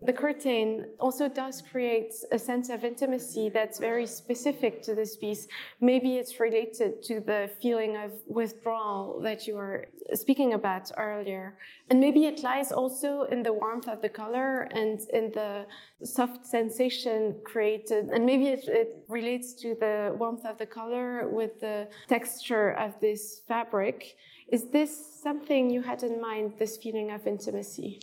the 0.02 0.14
curtain 0.14 0.86
also 1.00 1.28
does 1.28 1.62
create 1.62 2.14
a 2.32 2.38
sense 2.38 2.70
of 2.70 2.84
intimacy 2.84 3.50
that's 3.50 3.80
very 3.80 4.06
specific 4.06 4.84
to 4.84 4.94
this 4.94 5.18
piece. 5.18 5.48
Maybe 5.82 6.18
it's 6.18 6.40
related 6.40 7.02
to 7.04 7.20
the 7.20 7.50
feeling 7.62 7.98
of 7.98 8.12
withdrawal 8.28 9.20
that 9.22 9.48
you 9.48 9.56
were 9.56 9.88
speaking 10.14 10.54
about 10.54 10.92
earlier. 10.98 11.58
And 11.90 12.00
maybe 12.00 12.26
it 12.26 12.44
lies 12.44 12.72
also 12.72 13.24
in 13.24 13.42
the 13.42 13.54
warmth 13.54 13.88
of 13.88 14.02
the 14.02 14.10
color 14.10 14.68
and 14.72 15.00
in 15.14 15.32
the 15.32 15.66
soft 16.04 16.46
sensation 16.46 17.36
created. 17.44 18.10
And 18.10 18.24
maybe 18.24 18.50
it, 18.50 18.68
it 18.68 19.04
relates 19.10 19.56
to 19.62 19.76
the 19.80 20.16
warmth 20.18 20.46
of 20.46 20.60
the 20.60 20.68
color 20.68 21.28
with 21.28 21.60
the 21.60 21.88
texture 22.08 22.72
of 22.74 23.00
this 23.00 23.42
fabric. 23.48 24.16
Is 24.50 24.70
this 24.70 25.22
something 25.24 25.72
you 25.72 25.82
had 25.82 26.04
in 26.04 26.22
mind, 26.22 26.54
this 26.60 26.78
feeling 26.78 27.10
of 27.12 27.26
intimacy? 27.26 28.00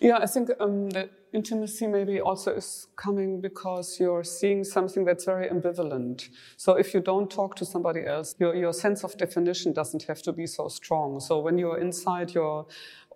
Yeah, 0.00 0.18
I 0.18 0.26
think 0.26 0.50
um, 0.60 0.90
the 0.90 1.10
intimacy 1.32 1.86
maybe 1.86 2.20
also 2.20 2.52
is 2.54 2.86
coming 2.96 3.40
because 3.40 3.98
you're 3.98 4.24
seeing 4.24 4.64
something 4.64 5.04
that's 5.04 5.24
very 5.24 5.48
ambivalent. 5.48 6.28
So 6.56 6.74
if 6.74 6.94
you 6.94 7.00
don't 7.00 7.30
talk 7.30 7.56
to 7.56 7.64
somebody 7.64 8.06
else, 8.06 8.34
your, 8.38 8.54
your 8.54 8.72
sense 8.72 9.02
of 9.04 9.16
definition 9.16 9.72
doesn't 9.72 10.04
have 10.04 10.22
to 10.22 10.32
be 10.32 10.46
so 10.46 10.68
strong. 10.68 11.20
So 11.20 11.40
when 11.40 11.58
you're 11.58 11.78
inside 11.78 12.32
your 12.32 12.66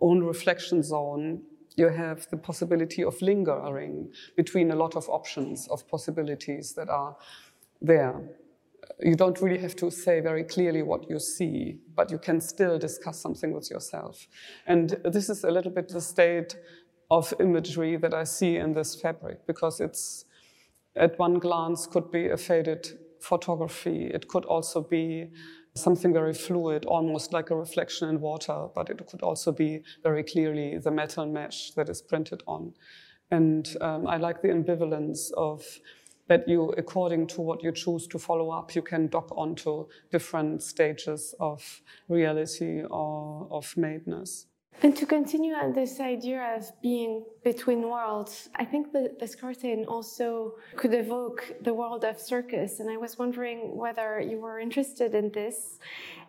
own 0.00 0.24
reflection 0.24 0.82
zone, 0.82 1.42
you 1.76 1.88
have 1.88 2.28
the 2.30 2.36
possibility 2.36 3.02
of 3.02 3.20
lingering 3.22 4.12
between 4.36 4.70
a 4.72 4.76
lot 4.76 4.96
of 4.96 5.08
options, 5.08 5.68
of 5.68 5.86
possibilities 5.88 6.74
that 6.74 6.88
are 6.88 7.16
there 7.80 8.20
you 9.04 9.16
don't 9.16 9.40
really 9.40 9.58
have 9.58 9.76
to 9.76 9.90
say 9.90 10.20
very 10.20 10.44
clearly 10.44 10.82
what 10.82 11.08
you 11.10 11.18
see, 11.18 11.78
but 11.96 12.10
you 12.10 12.18
can 12.18 12.40
still 12.40 12.78
discuss 12.78 13.20
something 13.20 13.52
with 13.52 13.70
yourself. 13.70 14.26
And 14.66 14.90
this 15.04 15.28
is 15.28 15.44
a 15.44 15.50
little 15.50 15.70
bit 15.70 15.88
the 15.88 16.00
state 16.00 16.56
of 17.10 17.34
imagery 17.40 17.96
that 17.96 18.14
I 18.14 18.24
see 18.24 18.56
in 18.56 18.74
this 18.74 19.00
fabric, 19.00 19.46
because 19.46 19.80
it's 19.80 20.24
at 20.96 21.18
one 21.18 21.38
glance 21.38 21.86
could 21.86 22.10
be 22.10 22.28
a 22.28 22.36
faded 22.36 22.88
photography. 23.20 24.06
It 24.06 24.28
could 24.28 24.44
also 24.44 24.80
be 24.82 25.30
something 25.74 26.12
very 26.12 26.34
fluid, 26.34 26.84
almost 26.84 27.32
like 27.32 27.50
a 27.50 27.56
reflection 27.56 28.08
in 28.08 28.20
water, 28.20 28.68
but 28.74 28.90
it 28.90 29.06
could 29.06 29.22
also 29.22 29.52
be 29.52 29.82
very 30.02 30.22
clearly 30.22 30.78
the 30.78 30.90
metal 30.90 31.26
mesh 31.26 31.70
that 31.72 31.88
is 31.88 32.02
printed 32.02 32.42
on. 32.46 32.74
And 33.30 33.74
um, 33.80 34.06
I 34.06 34.18
like 34.18 34.42
the 34.42 34.48
ambivalence 34.48 35.32
of 35.32 35.64
that 36.32 36.48
you, 36.48 36.72
according 36.78 37.26
to 37.26 37.42
what 37.42 37.62
you 37.62 37.70
choose 37.72 38.06
to 38.06 38.18
follow 38.18 38.48
up, 38.48 38.74
you 38.74 38.80
can 38.80 39.06
dock 39.08 39.28
onto 39.36 39.86
different 40.10 40.62
stages 40.62 41.34
of 41.38 41.82
reality 42.08 42.82
or 42.84 43.46
of 43.50 43.66
madeness. 43.74 44.46
And 44.80 44.96
to 44.96 45.06
continue 45.06 45.54
on 45.54 45.72
this 45.72 46.00
idea 46.00 46.56
of 46.56 46.64
being 46.80 47.24
between 47.44 47.82
worlds, 47.82 48.48
I 48.56 48.64
think 48.64 48.92
that 48.92 49.20
this 49.20 49.36
curtain 49.36 49.84
also 49.86 50.54
could 50.74 50.92
evoke 50.92 51.54
the 51.60 51.72
world 51.72 52.04
of 52.04 52.18
circus. 52.18 52.80
And 52.80 52.90
I 52.90 52.96
was 52.96 53.16
wondering 53.16 53.76
whether 53.76 54.18
you 54.20 54.40
were 54.40 54.58
interested 54.58 55.14
in 55.14 55.30
this. 55.30 55.78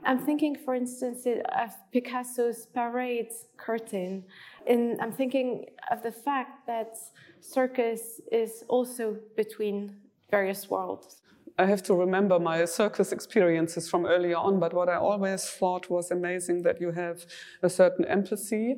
I'm 0.03 0.19
thinking, 0.19 0.55
for 0.55 0.75
instance, 0.75 1.25
of 1.25 1.71
Picasso's 1.91 2.67
parade 2.67 3.31
curtain. 3.57 4.23
And 4.67 5.01
I'm 5.01 5.11
thinking 5.11 5.65
of 5.89 6.03
the 6.03 6.11
fact 6.11 6.67
that 6.67 6.97
circus 7.39 8.21
is 8.31 8.63
also 8.67 9.17
between 9.35 9.95
various 10.29 10.69
worlds. 10.69 11.22
I 11.57 11.65
have 11.67 11.83
to 11.83 11.93
remember 11.93 12.39
my 12.39 12.65
circus 12.65 13.11
experiences 13.11 13.87
from 13.87 14.05
earlier 14.07 14.37
on, 14.37 14.59
but 14.59 14.73
what 14.73 14.89
I 14.89 14.95
always 14.95 15.45
thought 15.45 15.89
was 15.89 16.09
amazing 16.09 16.63
that 16.63 16.81
you 16.81 16.91
have 16.91 17.25
a 17.61 17.69
certain 17.69 18.05
empathy 18.05 18.77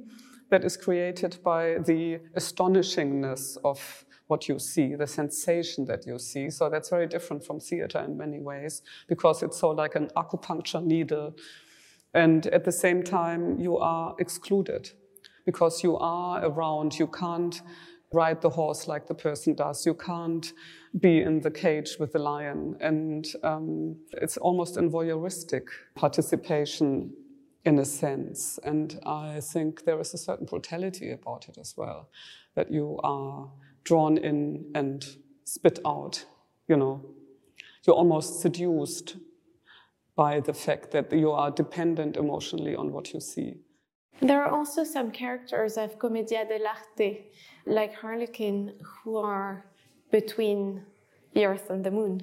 that 0.49 0.65
is 0.65 0.75
created 0.75 1.37
by 1.43 1.77
the 1.85 2.19
astonishingness 2.35 3.57
of 3.63 4.05
what 4.27 4.49
you 4.49 4.59
see, 4.59 4.95
the 4.95 5.07
sensation 5.07 5.85
that 5.85 6.05
you 6.05 6.19
see. 6.19 6.49
So 6.49 6.69
that's 6.69 6.89
very 6.89 7.07
different 7.07 7.45
from 7.45 7.61
theater 7.61 7.99
in 7.99 8.17
many 8.17 8.39
ways 8.39 8.81
because 9.07 9.41
it's 9.41 9.59
so 9.59 9.69
like 9.69 9.95
an 9.95 10.09
acupuncture 10.17 10.83
needle. 10.83 11.33
And 12.13 12.47
at 12.47 12.65
the 12.65 12.71
same 12.71 13.03
time, 13.03 13.57
you 13.59 13.77
are 13.77 14.15
excluded 14.19 14.91
because 15.45 15.83
you 15.83 15.95
are 15.97 16.43
around, 16.43 16.99
you 16.99 17.07
can't 17.07 17.61
ride 18.13 18.41
the 18.41 18.49
horse 18.49 18.87
like 18.87 19.07
the 19.07 19.15
person 19.15 19.55
does. 19.55 19.85
You 19.85 19.93
can't 19.93 20.53
be 20.99 21.21
in 21.21 21.41
the 21.41 21.51
cage 21.51 21.97
with 21.99 22.13
the 22.13 22.19
lion. 22.19 22.77
And 22.79 23.27
um, 23.43 23.97
it's 24.13 24.37
almost 24.37 24.75
voyeuristic 24.75 25.63
participation 25.95 27.13
in 27.65 27.79
a 27.79 27.85
sense. 27.85 28.59
And 28.63 28.99
I 29.05 29.39
think 29.41 29.85
there 29.85 29.99
is 29.99 30.13
a 30.13 30.17
certain 30.17 30.45
brutality 30.45 31.11
about 31.11 31.49
it 31.49 31.57
as 31.57 31.75
well, 31.75 32.09
that 32.55 32.71
you 32.71 32.99
are 33.03 33.49
drawn 33.83 34.17
in 34.17 34.71
and 34.75 35.05
spit 35.43 35.79
out, 35.85 36.25
you 36.67 36.77
know. 36.77 37.01
You're 37.85 37.95
almost 37.95 38.39
seduced 38.39 39.17
by 40.15 40.39
the 40.39 40.53
fact 40.53 40.91
that 40.91 41.11
you 41.11 41.31
are 41.31 41.51
dependent 41.51 42.17
emotionally 42.17 42.75
on 42.75 42.91
what 42.91 43.13
you 43.13 43.19
see. 43.19 43.55
There 44.21 44.41
are 44.43 44.49
also 44.49 44.83
some 44.83 45.11
characters 45.11 45.77
of 45.77 45.99
Commedia 45.99 46.45
dell'arte, 46.45 47.25
like 47.65 47.93
Harlequin, 47.93 48.73
who 48.81 49.17
are 49.17 49.65
between 50.11 50.85
the 51.33 51.45
Earth 51.45 51.69
and 51.69 51.85
the 51.85 51.91
Moon. 51.91 52.21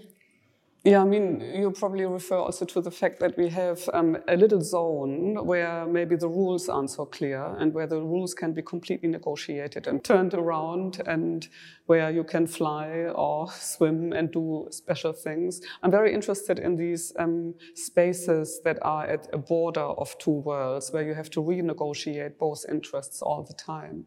Yeah, 0.84 1.00
I 1.00 1.04
mean, 1.04 1.40
you 1.40 1.70
probably 1.70 2.04
refer 2.06 2.38
also 2.38 2.64
to 2.64 2.80
the 2.80 2.90
fact 2.90 3.20
that 3.20 3.38
we 3.38 3.48
have 3.50 3.88
um, 3.94 4.16
a 4.26 4.36
little 4.36 4.60
zone 4.60 5.46
where 5.46 5.86
maybe 5.86 6.16
the 6.16 6.26
rules 6.26 6.68
aren't 6.68 6.90
so 6.90 7.04
clear 7.04 7.54
and 7.60 7.72
where 7.72 7.86
the 7.86 8.00
rules 8.00 8.34
can 8.34 8.52
be 8.52 8.62
completely 8.62 9.08
negotiated 9.08 9.86
and 9.86 10.02
turned 10.02 10.34
around 10.34 11.00
and 11.06 11.46
where 11.86 12.10
you 12.10 12.24
can 12.24 12.48
fly 12.48 12.88
or 13.14 13.48
swim 13.52 14.12
and 14.12 14.32
do 14.32 14.66
special 14.72 15.12
things. 15.12 15.60
I'm 15.84 15.92
very 15.92 16.12
interested 16.12 16.58
in 16.58 16.74
these 16.74 17.12
um, 17.16 17.54
spaces 17.76 18.60
that 18.64 18.78
are 18.82 19.06
at 19.06 19.28
a 19.32 19.38
border 19.38 19.80
of 20.02 20.18
two 20.18 20.32
worlds 20.32 20.90
where 20.90 21.04
you 21.04 21.14
have 21.14 21.30
to 21.30 21.40
renegotiate 21.40 22.38
both 22.38 22.64
interests 22.68 23.22
all 23.22 23.44
the 23.44 23.54
time 23.54 24.06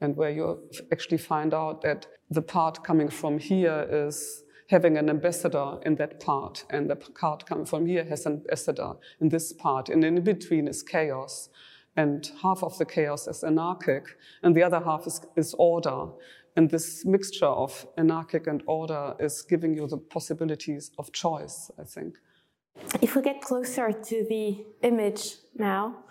and 0.00 0.16
where 0.16 0.30
you 0.30 0.62
actually 0.90 1.18
find 1.18 1.52
out 1.52 1.82
that 1.82 2.06
the 2.30 2.42
part 2.42 2.82
coming 2.82 3.10
from 3.10 3.38
here 3.38 3.86
is 3.90 4.44
having 4.68 4.96
an 4.96 5.08
ambassador 5.08 5.78
in 5.84 5.94
that 5.96 6.20
part, 6.20 6.64
and 6.70 6.90
the 6.90 6.96
card 6.96 7.46
coming 7.46 7.66
from 7.66 7.86
here 7.86 8.04
has 8.04 8.26
an 8.26 8.32
ambassador 8.32 8.94
in 9.20 9.28
this 9.28 9.52
part, 9.52 9.88
and 9.88 10.04
in 10.04 10.22
between 10.22 10.68
is 10.68 10.82
chaos. 10.82 11.48
And 11.96 12.30
half 12.42 12.62
of 12.62 12.76
the 12.76 12.84
chaos 12.84 13.26
is 13.26 13.42
anarchic, 13.42 14.18
and 14.42 14.54
the 14.54 14.62
other 14.62 14.80
half 14.80 15.06
is, 15.06 15.20
is 15.36 15.54
order. 15.58 16.08
And 16.54 16.70
this 16.70 17.04
mixture 17.04 17.46
of 17.46 17.86
anarchic 17.96 18.46
and 18.46 18.62
order 18.66 19.14
is 19.18 19.42
giving 19.42 19.74
you 19.74 19.86
the 19.86 19.98
possibilities 19.98 20.90
of 20.98 21.12
choice, 21.12 21.70
I 21.78 21.84
think. 21.84 22.16
If 23.00 23.16
we 23.16 23.22
get 23.22 23.40
closer 23.40 23.92
to 23.92 24.26
the 24.28 24.64
image 24.82 25.36
now, 25.56 26.04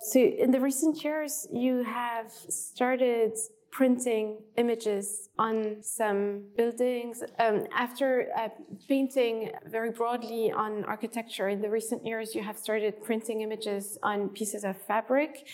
so 0.00 0.18
in 0.18 0.50
the 0.50 0.60
recent 0.60 1.04
years, 1.04 1.46
you 1.52 1.84
have 1.84 2.30
started 2.30 3.32
printing 3.70 4.38
images 4.56 5.28
on 5.38 5.76
some 5.80 6.42
buildings. 6.56 7.22
Um, 7.38 7.66
after 7.74 8.28
uh, 8.36 8.48
painting 8.88 9.52
very 9.66 9.90
broadly 9.90 10.50
on 10.50 10.84
architecture, 10.84 11.48
in 11.48 11.60
the 11.62 11.70
recent 11.70 12.04
years, 12.04 12.34
you 12.34 12.42
have 12.42 12.58
started 12.58 13.02
printing 13.02 13.42
images 13.42 13.98
on 14.02 14.28
pieces 14.30 14.64
of 14.64 14.76
fabric. 14.82 15.46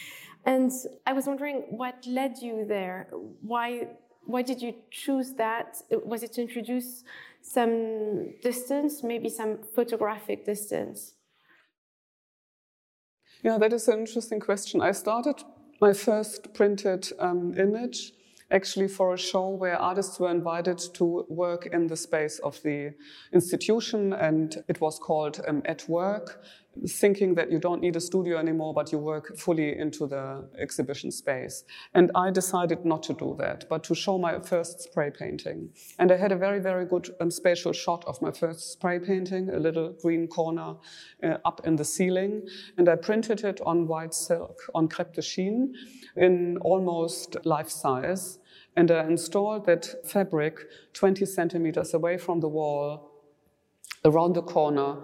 And 0.46 0.70
I 1.06 1.12
was 1.12 1.26
wondering 1.26 1.64
what 1.70 2.06
led 2.06 2.38
you 2.38 2.64
there? 2.66 3.08
Why, 3.42 3.88
why 4.24 4.42
did 4.42 4.62
you 4.62 4.74
choose 4.90 5.34
that? 5.34 5.76
Was 5.90 6.22
it 6.22 6.32
to 6.34 6.42
introduce 6.42 7.04
some 7.42 8.32
distance, 8.42 9.02
maybe 9.02 9.28
some 9.28 9.58
photographic 9.74 10.46
distance? 10.46 11.14
Yeah, 13.42 13.58
that 13.58 13.72
is 13.72 13.86
an 13.88 14.00
interesting 14.00 14.40
question. 14.40 14.80
I 14.80 14.92
started 14.92 15.44
my 15.80 15.92
first 15.92 16.52
printed 16.54 17.12
um, 17.18 17.54
image 17.58 18.12
actually 18.50 18.88
for 18.88 19.14
a 19.14 19.18
show 19.18 19.48
where 19.48 19.76
artists 19.76 20.20
were 20.20 20.30
invited 20.30 20.78
to 20.94 21.26
work 21.28 21.66
in 21.66 21.86
the 21.86 21.96
space 21.96 22.38
of 22.40 22.62
the 22.62 22.94
institution 23.32 24.12
and 24.12 24.62
it 24.68 24.80
was 24.80 24.98
called 24.98 25.40
um, 25.48 25.62
At 25.64 25.88
Work 25.88 26.42
thinking 26.88 27.34
that 27.34 27.50
you 27.50 27.58
don't 27.58 27.80
need 27.80 27.96
a 27.96 28.00
studio 28.00 28.38
anymore, 28.38 28.74
but 28.74 28.92
you 28.92 28.98
work 28.98 29.36
fully 29.36 29.78
into 29.78 30.06
the 30.06 30.48
exhibition 30.58 31.10
space. 31.10 31.64
And 31.94 32.10
I 32.14 32.30
decided 32.30 32.84
not 32.84 33.02
to 33.04 33.14
do 33.14 33.36
that, 33.38 33.68
but 33.68 33.84
to 33.84 33.94
show 33.94 34.18
my 34.18 34.38
first 34.40 34.80
spray 34.80 35.10
painting. 35.10 35.70
And 35.98 36.12
I 36.12 36.16
had 36.16 36.32
a 36.32 36.36
very, 36.36 36.60
very 36.60 36.84
good 36.84 37.14
um, 37.20 37.30
spatial 37.30 37.72
shot 37.72 38.04
of 38.06 38.20
my 38.20 38.30
first 38.30 38.72
spray 38.72 38.98
painting, 38.98 39.50
a 39.50 39.58
little 39.58 39.94
green 40.02 40.26
corner 40.28 40.74
uh, 41.22 41.38
up 41.44 41.60
in 41.64 41.76
the 41.76 41.84
ceiling. 41.84 42.46
And 42.76 42.88
I 42.88 42.96
printed 42.96 43.44
it 43.44 43.60
on 43.64 43.86
white 43.86 44.14
silk, 44.14 44.60
on 44.74 44.88
crepe 44.88 45.14
de 45.14 45.22
chine, 45.22 45.74
in 46.16 46.58
almost 46.58 47.36
life 47.44 47.68
size. 47.68 48.38
And 48.76 48.90
I 48.90 49.04
installed 49.04 49.66
that 49.66 50.06
fabric 50.06 50.60
20 50.92 51.24
centimeters 51.26 51.94
away 51.94 52.18
from 52.18 52.40
the 52.40 52.48
wall, 52.48 53.10
around 54.04 54.34
the 54.34 54.42
corner, 54.42 54.98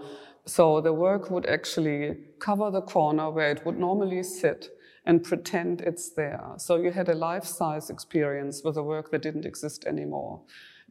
so 0.44 0.80
the 0.80 0.92
work 0.92 1.30
would 1.30 1.46
actually 1.46 2.16
cover 2.40 2.70
the 2.70 2.82
corner 2.82 3.30
where 3.30 3.50
it 3.50 3.64
would 3.64 3.78
normally 3.78 4.22
sit 4.22 4.70
and 5.04 5.22
pretend 5.22 5.80
it's 5.80 6.10
there. 6.10 6.54
So 6.58 6.76
you 6.76 6.90
had 6.90 7.08
a 7.08 7.14
life-size 7.14 7.90
experience 7.90 8.62
with 8.64 8.76
a 8.76 8.82
work 8.82 9.10
that 9.10 9.22
didn't 9.22 9.46
exist 9.46 9.84
anymore. 9.84 10.42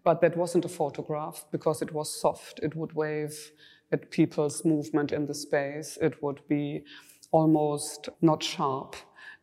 But 0.04 0.22
that 0.22 0.38
wasn't 0.38 0.66
a 0.66 0.70
photograph 0.70 1.46
because 1.52 1.82
it 1.82 1.94
was 1.94 2.20
soft. 2.20 2.60
It 2.64 2.76
would 2.76 2.94
wave 2.94 3.52
at 3.92 4.10
people's 4.10 4.66
movement 4.66 5.12
in 5.12 5.28
the 5.28 5.34
space. 5.34 5.98
It 6.02 6.24
would 6.24 6.42
be 6.48 6.84
almost 7.32 8.10
not 8.22 8.42
sharp. 8.42 8.96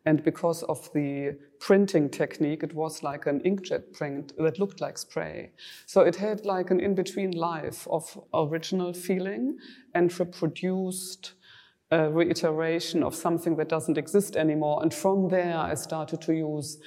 And 0.05 0.23
because 0.23 0.63
of 0.63 0.91
the 0.93 1.37
printing 1.59 2.09
technique, 2.09 2.63
it 2.63 2.73
was 2.73 3.03
like 3.03 3.25
an 3.25 3.41
inkjet 3.41 3.93
print 3.93 4.33
that 4.37 4.59
looked 4.59 4.79
like 4.79 4.97
spray. 4.97 5.51
So 5.85 6.01
it 6.01 6.15
had 6.15 6.45
like 6.45 6.71
an 6.71 6.79
in-between 6.79 7.31
life 7.31 7.87
of 7.89 8.19
original 8.33 8.93
feeling 8.93 9.57
and 9.93 10.17
reproduced 10.19 11.33
a 11.91 12.09
reiteration 12.09 13.03
of 13.03 13.15
something 13.15 13.57
that 13.57 13.67
doesn't 13.67 13.97
exist 13.97 14.37
anymore. 14.37 14.81
And 14.81 14.93
from 14.93 15.27
there, 15.29 15.57
I 15.57 15.73
started 15.73 16.21
to 16.21 16.33
use 16.33 16.77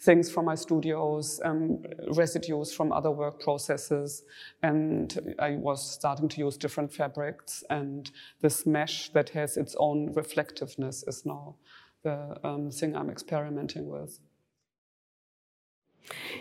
things 0.00 0.30
from 0.30 0.46
my 0.46 0.54
studios, 0.54 1.40
um, 1.44 1.82
residues 2.16 2.72
from 2.72 2.90
other 2.92 3.10
work 3.10 3.40
processes, 3.40 4.24
and 4.62 5.36
I 5.38 5.56
was 5.56 5.92
starting 5.92 6.28
to 6.30 6.40
use 6.40 6.56
different 6.56 6.92
fabrics. 6.92 7.62
And 7.70 8.10
this 8.40 8.66
mesh 8.66 9.10
that 9.10 9.30
has 9.30 9.56
its 9.56 9.76
own 9.78 10.12
reflectiveness 10.12 11.04
is 11.06 11.24
now 11.24 11.56
the 12.02 12.38
um, 12.44 12.70
thing 12.70 12.96
I'm 12.96 13.10
experimenting 13.10 13.88
with. 13.88 14.18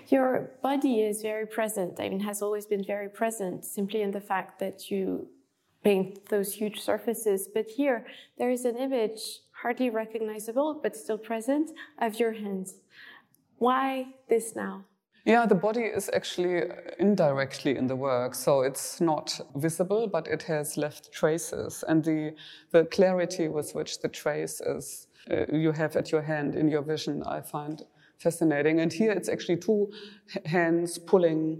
Your 0.08 0.51
body 0.62 1.01
is 1.01 1.22
very 1.22 1.46
present. 1.46 2.00
I 2.00 2.10
mean, 2.10 2.22
has 2.22 2.41
always 2.41 2.65
been 2.65 2.84
very 2.84 3.10
present, 3.10 3.63
simply 3.65 4.01
in 4.01 4.12
the 4.12 4.22
fact 4.22 4.60
that 4.60 4.89
you 4.89 5.27
paint 5.84 6.30
those 6.30 6.53
huge 6.53 6.80
surfaces. 6.82 7.48
But 7.53 7.68
here, 7.68 8.06
there 8.38 8.50
is 8.50 8.65
an 8.65 8.77
image, 8.77 9.22
hardly 9.51 9.89
recognizable, 9.89 10.80
but 10.82 10.96
still 10.96 11.18
present, 11.18 11.72
of 12.00 12.20
your 12.20 12.34
hands. 12.34 12.75
Why 13.58 14.15
this 14.30 14.56
now? 14.56 14.86
Yeah, 15.24 15.46
the 15.46 15.53
body 15.53 15.82
is 15.82 16.10
actually 16.13 16.63
indirectly 16.98 17.77
in 17.77 17.86
the 17.86 17.96
work, 17.96 18.34
so 18.34 18.62
it's 18.62 19.00
not 19.00 19.39
visible, 19.56 20.08
but 20.08 20.27
it 20.27 20.41
has 20.44 20.77
left 20.77 21.12
traces. 21.12 21.84
And 21.88 22.03
the, 22.03 22.34
the 22.72 22.86
clarity 22.86 23.48
with 23.48 23.75
which 23.75 24.01
the 24.01 24.08
trace 24.08 24.62
is 24.62 25.06
uh, 25.30 25.46
you 25.51 25.72
have 25.72 25.96
at 25.96 26.12
your 26.12 26.22
hand 26.22 26.56
in 26.56 26.70
your 26.70 26.82
vision, 26.82 27.24
I 27.24 27.42
find 27.42 27.84
fascinating. 28.18 28.80
And 28.80 28.94
here 28.94 29.12
it's 29.12 29.30
actually 29.30 29.58
two 29.58 29.92
hands 30.46 30.98
pulling 30.98 31.60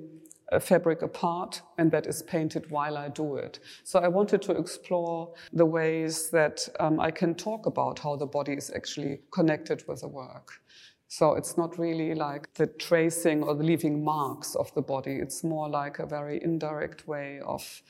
a 0.52 0.60
fabric 0.60 1.02
apart, 1.02 1.62
and 1.78 1.92
that 1.92 2.06
is 2.06 2.24
painted 2.24 2.70
while 2.70 2.98
I 2.98 3.08
do 3.08 3.38
it. 3.38 3.60
So 3.84 4.00
I 4.00 4.10
wanted 4.10 4.42
to 4.44 4.52
explore 4.52 5.34
the 5.54 5.66
ways 5.66 6.30
that 6.32 6.68
um, 6.80 7.00
I 7.00 7.10
can 7.10 7.36
talk 7.36 7.66
about 7.66 8.00
how 8.00 8.18
the 8.18 8.26
body 8.26 8.54
is 8.54 8.70
actually 8.76 9.22
connected 9.32 9.88
with 9.88 10.02
the 10.02 10.10
work. 10.10 10.62
So 11.08 11.36
it's 11.36 11.58
not 11.58 11.78
really 11.78 12.16
like 12.16 12.54
the 12.54 12.68
tracing 12.68 13.44
or 13.44 13.56
the 13.56 13.64
leaving 13.64 14.04
marks 14.04 14.56
of 14.56 14.74
the 14.76 14.82
body. 14.82 15.16
It's 15.16 15.44
more 15.44 15.70
like 15.70 16.00
a 16.00 16.06
very 16.06 16.42
indirect 16.44 17.08
way 17.08 17.40
of 17.46 17.82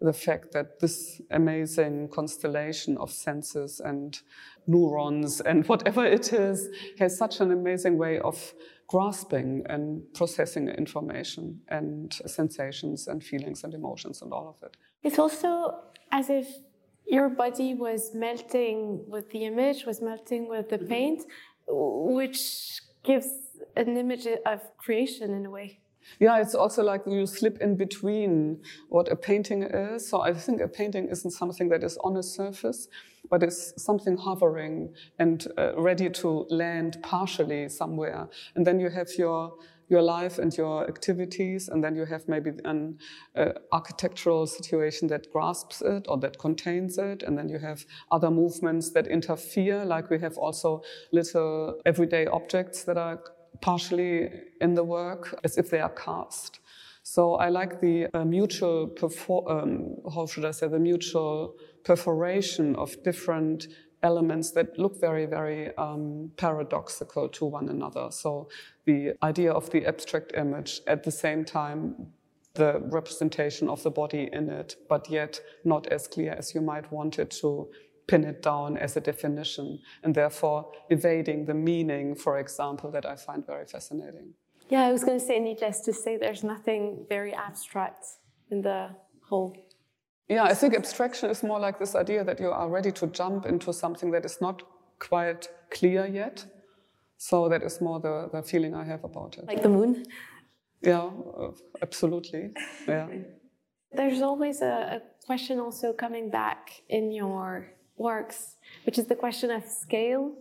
the 0.00 0.12
fact 0.12 0.52
that 0.52 0.80
this 0.80 1.20
amazing 1.30 2.08
constellation 2.08 2.96
of 2.98 3.10
senses 3.10 3.80
and 3.80 4.20
neurons 4.66 5.40
and 5.40 5.66
whatever 5.66 6.04
it 6.04 6.32
is 6.32 6.68
has 6.98 7.16
such 7.16 7.40
an 7.40 7.50
amazing 7.50 7.98
way 7.98 8.18
of 8.20 8.54
grasping 8.86 9.64
and 9.68 10.02
processing 10.14 10.68
information 10.68 11.60
and 11.68 12.14
sensations 12.26 13.08
and 13.08 13.22
feelings 13.22 13.64
and 13.64 13.74
emotions 13.74 14.22
and 14.22 14.32
all 14.32 14.48
of 14.48 14.62
it. 14.62 14.76
It's 15.02 15.18
also 15.18 15.80
as 16.10 16.30
if 16.30 16.48
your 17.06 17.28
body 17.28 17.74
was 17.74 18.14
melting 18.14 19.04
with 19.08 19.30
the 19.30 19.44
image, 19.44 19.84
was 19.84 20.00
melting 20.00 20.48
with 20.48 20.68
the 20.68 20.78
paint, 20.78 21.24
which 21.66 22.80
gives 23.02 23.28
an 23.76 23.96
image 23.96 24.26
of 24.46 24.60
creation 24.76 25.32
in 25.32 25.46
a 25.46 25.50
way. 25.50 25.80
Yeah, 26.20 26.38
it's 26.38 26.54
also 26.54 26.82
like 26.82 27.02
you 27.06 27.26
slip 27.26 27.60
in 27.60 27.76
between 27.76 28.60
what 28.88 29.10
a 29.10 29.16
painting 29.16 29.62
is. 29.62 30.08
So 30.08 30.20
I 30.20 30.32
think 30.34 30.60
a 30.60 30.68
painting 30.68 31.08
isn't 31.08 31.30
something 31.30 31.68
that 31.68 31.84
is 31.84 31.96
on 31.98 32.16
a 32.16 32.22
surface, 32.22 32.88
but 33.30 33.42
it's 33.42 33.72
something 33.82 34.16
hovering 34.16 34.94
and 35.18 35.46
uh, 35.56 35.72
ready 35.76 36.10
to 36.10 36.46
land 36.50 36.98
partially 37.02 37.68
somewhere. 37.68 38.28
And 38.54 38.66
then 38.66 38.80
you 38.80 38.90
have 38.90 39.08
your 39.18 39.52
your 39.90 40.02
life 40.02 40.38
and 40.38 40.54
your 40.54 40.86
activities, 40.86 41.68
and 41.68 41.82
then 41.82 41.96
you 41.96 42.04
have 42.04 42.28
maybe 42.28 42.50
an 42.64 42.98
uh, 43.34 43.52
architectural 43.72 44.46
situation 44.46 45.08
that 45.08 45.32
grasps 45.32 45.80
it 45.80 46.04
or 46.08 46.18
that 46.18 46.38
contains 46.38 46.98
it, 46.98 47.22
and 47.22 47.38
then 47.38 47.48
you 47.48 47.58
have 47.58 47.86
other 48.10 48.30
movements 48.30 48.90
that 48.90 49.06
interfere, 49.06 49.86
like 49.86 50.10
we 50.10 50.18
have 50.18 50.36
also 50.36 50.82
little 51.10 51.80
everyday 51.86 52.26
objects 52.26 52.84
that 52.84 52.98
are 52.98 53.18
partially 53.60 54.30
in 54.60 54.74
the 54.74 54.84
work 54.84 55.38
as 55.44 55.58
if 55.58 55.70
they 55.70 55.80
are 55.80 55.90
cast. 55.90 56.60
So 57.02 57.36
I 57.36 57.48
like 57.48 57.80
the 57.80 58.06
uh, 58.12 58.24
mutual, 58.24 58.90
um, 59.48 59.96
how 60.14 60.26
should 60.26 60.44
I 60.44 60.50
say, 60.50 60.68
the 60.68 60.78
mutual 60.78 61.54
perforation 61.84 62.76
of 62.76 63.02
different 63.02 63.68
elements 64.02 64.52
that 64.52 64.78
look 64.78 65.00
very, 65.00 65.26
very 65.26 65.76
um, 65.76 66.30
paradoxical 66.36 67.28
to 67.30 67.44
one 67.46 67.68
another. 67.68 68.08
So 68.10 68.48
the 68.84 69.14
idea 69.22 69.52
of 69.52 69.70
the 69.70 69.86
abstract 69.86 70.32
image 70.36 70.80
at 70.86 71.02
the 71.02 71.10
same 71.10 71.44
time 71.44 72.12
the 72.54 72.80
representation 72.90 73.68
of 73.68 73.82
the 73.84 73.90
body 73.90 74.28
in 74.32 74.50
it, 74.50 74.76
but 74.88 75.08
yet 75.08 75.40
not 75.64 75.86
as 75.86 76.08
clear 76.08 76.32
as 76.32 76.54
you 76.54 76.60
might 76.60 76.90
want 76.92 77.18
it 77.18 77.30
to 77.30 77.68
pin 78.08 78.24
it 78.24 78.42
down 78.42 78.76
as 78.76 78.96
a 78.96 79.00
definition 79.00 79.78
and 80.02 80.14
therefore 80.14 80.72
evading 80.90 81.44
the 81.44 81.54
meaning, 81.54 82.14
for 82.14 82.38
example, 82.38 82.90
that 82.90 83.06
I 83.06 83.14
find 83.16 83.46
very 83.46 83.66
fascinating. 83.66 84.34
Yeah, 84.70 84.82
I 84.82 84.92
was 84.92 85.04
going 85.04 85.18
to 85.18 85.24
say, 85.24 85.38
needless 85.38 85.80
to 85.80 85.92
say, 85.92 86.16
there's 86.16 86.42
nothing 86.42 87.06
very 87.08 87.32
abstract 87.34 88.04
in 88.50 88.62
the 88.62 88.90
whole. 89.28 89.56
Yeah, 90.28 90.44
I 90.44 90.54
think 90.54 90.74
abstraction 90.74 91.30
is 91.30 91.42
more 91.42 91.60
like 91.60 91.78
this 91.78 91.94
idea 91.94 92.24
that 92.24 92.40
you 92.40 92.50
are 92.50 92.68
ready 92.68 92.92
to 92.92 93.06
jump 93.06 93.46
into 93.46 93.72
something 93.72 94.10
that 94.10 94.24
is 94.24 94.40
not 94.40 94.62
quite 94.98 95.48
clear 95.70 96.06
yet. 96.06 96.44
So 97.16 97.48
that 97.48 97.62
is 97.62 97.80
more 97.80 98.00
the, 98.00 98.28
the 98.32 98.42
feeling 98.42 98.74
I 98.74 98.84
have 98.84 99.04
about 99.04 99.38
it. 99.38 99.46
Like 99.46 99.62
the 99.62 99.68
moon? 99.68 100.04
Yeah, 100.82 101.10
uh, 101.38 101.50
absolutely. 101.82 102.50
Yeah. 102.86 103.08
There's 103.92 104.20
always 104.20 104.60
a, 104.60 105.00
a 105.00 105.26
question 105.26 105.58
also 105.60 105.94
coming 105.94 106.30
back 106.30 106.82
in 106.90 107.10
your 107.10 107.72
works, 107.98 108.56
which 108.84 108.98
is 108.98 109.06
the 109.06 109.14
question 109.14 109.50
of 109.50 109.64
scale. 109.64 110.32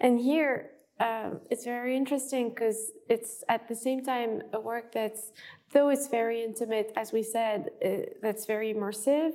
And 0.00 0.18
here, 0.18 0.70
um, 1.00 1.40
it's 1.50 1.64
very 1.64 1.96
interesting 1.96 2.50
because 2.50 2.90
it's 3.08 3.44
at 3.48 3.68
the 3.68 3.74
same 3.74 4.04
time 4.04 4.42
a 4.52 4.60
work 4.60 4.92
that's, 4.92 5.32
though 5.72 5.88
it's 5.90 6.08
very 6.08 6.42
intimate, 6.42 6.92
as 6.96 7.12
we 7.12 7.22
said, 7.22 7.70
uh, 7.84 7.88
that's 8.22 8.46
very 8.46 8.74
immersive. 8.74 9.32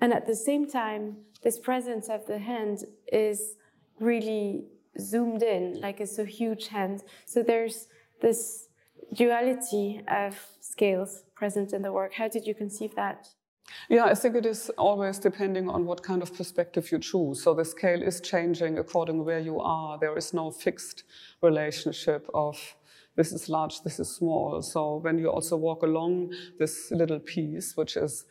And 0.00 0.12
at 0.12 0.26
the 0.26 0.34
same 0.34 0.68
time, 0.68 1.16
this 1.42 1.58
presence 1.58 2.08
of 2.08 2.26
the 2.26 2.38
hand 2.38 2.84
is 3.12 3.56
really 4.00 4.64
zoomed 4.98 5.42
in, 5.42 5.80
like 5.80 6.00
it's 6.00 6.18
a 6.18 6.24
huge 6.24 6.68
hand. 6.68 7.04
So 7.26 7.42
there's 7.42 7.88
this 8.20 8.68
duality 9.12 10.02
of 10.08 10.38
scales 10.60 11.24
present 11.34 11.72
in 11.72 11.82
the 11.82 11.92
work. 11.92 12.14
How 12.14 12.28
did 12.28 12.46
you 12.46 12.54
conceive 12.54 12.94
that? 12.96 13.28
Yeah, 13.88 14.04
I 14.04 14.14
think 14.14 14.34
it 14.34 14.46
is 14.46 14.70
always 14.78 15.18
depending 15.18 15.68
on 15.68 15.84
what 15.84 16.02
kind 16.02 16.22
of 16.22 16.34
perspective 16.34 16.90
you 16.90 16.98
choose. 16.98 17.42
So 17.42 17.54
the 17.54 17.64
scale 17.64 18.02
is 18.02 18.20
changing 18.20 18.78
according 18.78 19.24
where 19.24 19.40
you 19.40 19.60
are. 19.60 19.98
There 19.98 20.16
is 20.16 20.32
no 20.32 20.50
fixed 20.50 21.04
relationship 21.42 22.26
of 22.32 22.56
this 23.16 23.32
is 23.32 23.48
large, 23.48 23.82
this 23.82 24.00
is 24.00 24.08
small. 24.08 24.60
So 24.62 24.96
when 24.96 25.18
you 25.18 25.28
also 25.30 25.56
walk 25.56 25.82
along 25.82 26.32
this 26.58 26.90
little 26.90 27.20
piece, 27.20 27.76
which 27.76 27.96
is 27.96 28.24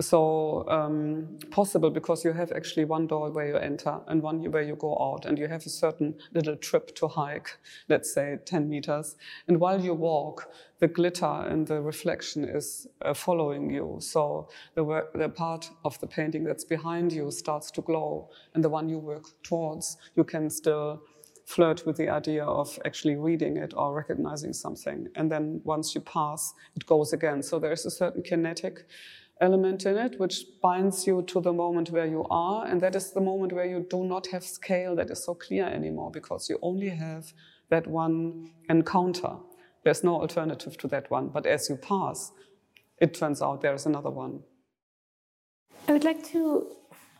so 0.00 0.68
um, 0.68 1.38
possible 1.50 1.88
because 1.90 2.24
you 2.24 2.32
have 2.32 2.50
actually 2.50 2.84
one 2.84 3.06
door 3.06 3.30
where 3.30 3.46
you 3.46 3.56
enter 3.56 4.00
and 4.08 4.20
one 4.20 4.50
where 4.50 4.62
you 4.62 4.74
go 4.74 4.98
out, 5.00 5.24
and 5.24 5.38
you 5.38 5.46
have 5.46 5.64
a 5.66 5.68
certain 5.68 6.16
little 6.32 6.56
trip 6.56 6.94
to 6.96 7.06
hike, 7.06 7.58
let's 7.88 8.12
say 8.12 8.38
10 8.44 8.68
meters. 8.68 9.16
And 9.46 9.60
while 9.60 9.80
you 9.80 9.94
walk, 9.94 10.50
the 10.80 10.88
glitter 10.88 11.26
and 11.26 11.66
the 11.66 11.80
reflection 11.80 12.44
is 12.44 12.88
uh, 13.02 13.14
following 13.14 13.70
you. 13.70 13.98
So 14.00 14.48
the, 14.74 15.06
the 15.14 15.28
part 15.28 15.70
of 15.84 15.98
the 16.00 16.08
painting 16.08 16.42
that's 16.42 16.64
behind 16.64 17.12
you 17.12 17.30
starts 17.30 17.70
to 17.72 17.80
glow, 17.80 18.30
and 18.54 18.64
the 18.64 18.68
one 18.68 18.88
you 18.88 18.98
work 18.98 19.26
towards, 19.44 19.96
you 20.16 20.24
can 20.24 20.50
still 20.50 21.02
flirt 21.46 21.84
with 21.86 21.96
the 21.96 22.08
idea 22.08 22.44
of 22.44 22.78
actually 22.84 23.16
reading 23.16 23.56
it 23.56 23.74
or 23.76 23.94
recognizing 23.94 24.52
something. 24.52 25.08
And 25.14 25.30
then 25.30 25.60
once 25.64 25.94
you 25.94 26.00
pass, 26.00 26.54
it 26.74 26.86
goes 26.86 27.12
again. 27.12 27.42
So 27.42 27.58
there's 27.58 27.86
a 27.86 27.90
certain 27.90 28.22
kinetic 28.22 28.86
element 29.40 29.84
in 29.84 29.96
it, 29.96 30.18
which 30.18 30.44
binds 30.62 31.06
you 31.06 31.22
to 31.22 31.40
the 31.40 31.52
moment 31.52 31.90
where 31.90 32.06
you 32.06 32.24
are. 32.30 32.66
And 32.66 32.80
that 32.80 32.94
is 32.94 33.12
the 33.12 33.20
moment 33.20 33.52
where 33.52 33.66
you 33.66 33.86
do 33.88 34.04
not 34.04 34.26
have 34.28 34.44
scale 34.44 34.94
that 34.96 35.10
is 35.10 35.24
so 35.24 35.34
clear 35.34 35.66
anymore 35.66 36.10
because 36.10 36.48
you 36.48 36.58
only 36.62 36.90
have 36.90 37.32
that 37.70 37.86
one 37.86 38.50
encounter. 38.68 39.36
There's 39.82 40.04
no 40.04 40.20
alternative 40.20 40.78
to 40.78 40.88
that 40.88 41.10
one. 41.10 41.28
But 41.28 41.46
as 41.46 41.68
you 41.68 41.76
pass, 41.76 42.32
it 43.00 43.14
turns 43.14 43.42
out 43.42 43.60
there 43.60 43.74
is 43.74 43.86
another 43.86 44.10
one. 44.10 44.40
I 45.88 45.92
would 45.92 46.04
like 46.04 46.24
to 46.28 46.70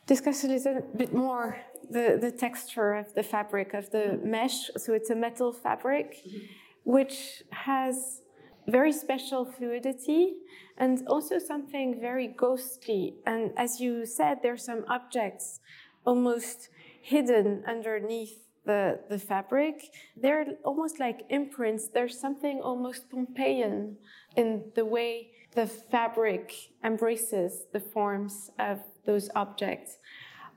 discuss 0.07 0.44
a 0.44 0.48
little 0.48 0.83
bit 0.96 1.12
more 1.12 1.59
the, 1.90 2.18
the 2.20 2.31
texture 2.31 2.94
of 2.94 3.12
the 3.14 3.22
fabric, 3.22 3.74
of 3.74 3.90
the 3.90 4.18
mesh. 4.22 4.70
So 4.77 4.94
it's 4.94 5.11
a 5.11 5.14
metal 5.14 5.53
fabric, 5.53 6.16
mm-hmm. 6.16 6.38
which 6.85 7.42
has 7.50 8.20
very 8.66 8.92
special 8.92 9.44
fluidity 9.44 10.35
and 10.79 11.07
also 11.07 11.38
something 11.38 12.00
very 12.00 12.29
ghostly. 12.29 13.14
And 13.27 13.53
as 13.57 13.81
you 13.81 14.07
said, 14.07 14.38
there 14.42 14.53
are 14.53 14.57
some 14.57 14.85
objects 14.88 15.61
almost 16.05 16.68
hidden 17.03 17.64
underneath 17.66 18.38
the, 18.64 19.00
the 19.09 19.18
fabric. 19.18 19.90
They're 20.16 20.46
almost 20.64 20.98
like 20.98 21.22
imprints. 21.29 21.88
There's 21.88 22.18
something 22.18 22.61
almost 22.62 23.11
Pompeian 23.11 23.96
in 24.37 24.72
the 24.74 24.85
way 24.85 25.31
the 25.55 25.66
fabric 25.66 26.53
embraces 26.83 27.66
the 27.72 27.81
forms 27.81 28.50
of 28.59 28.81
those 29.05 29.31
objects. 29.35 29.98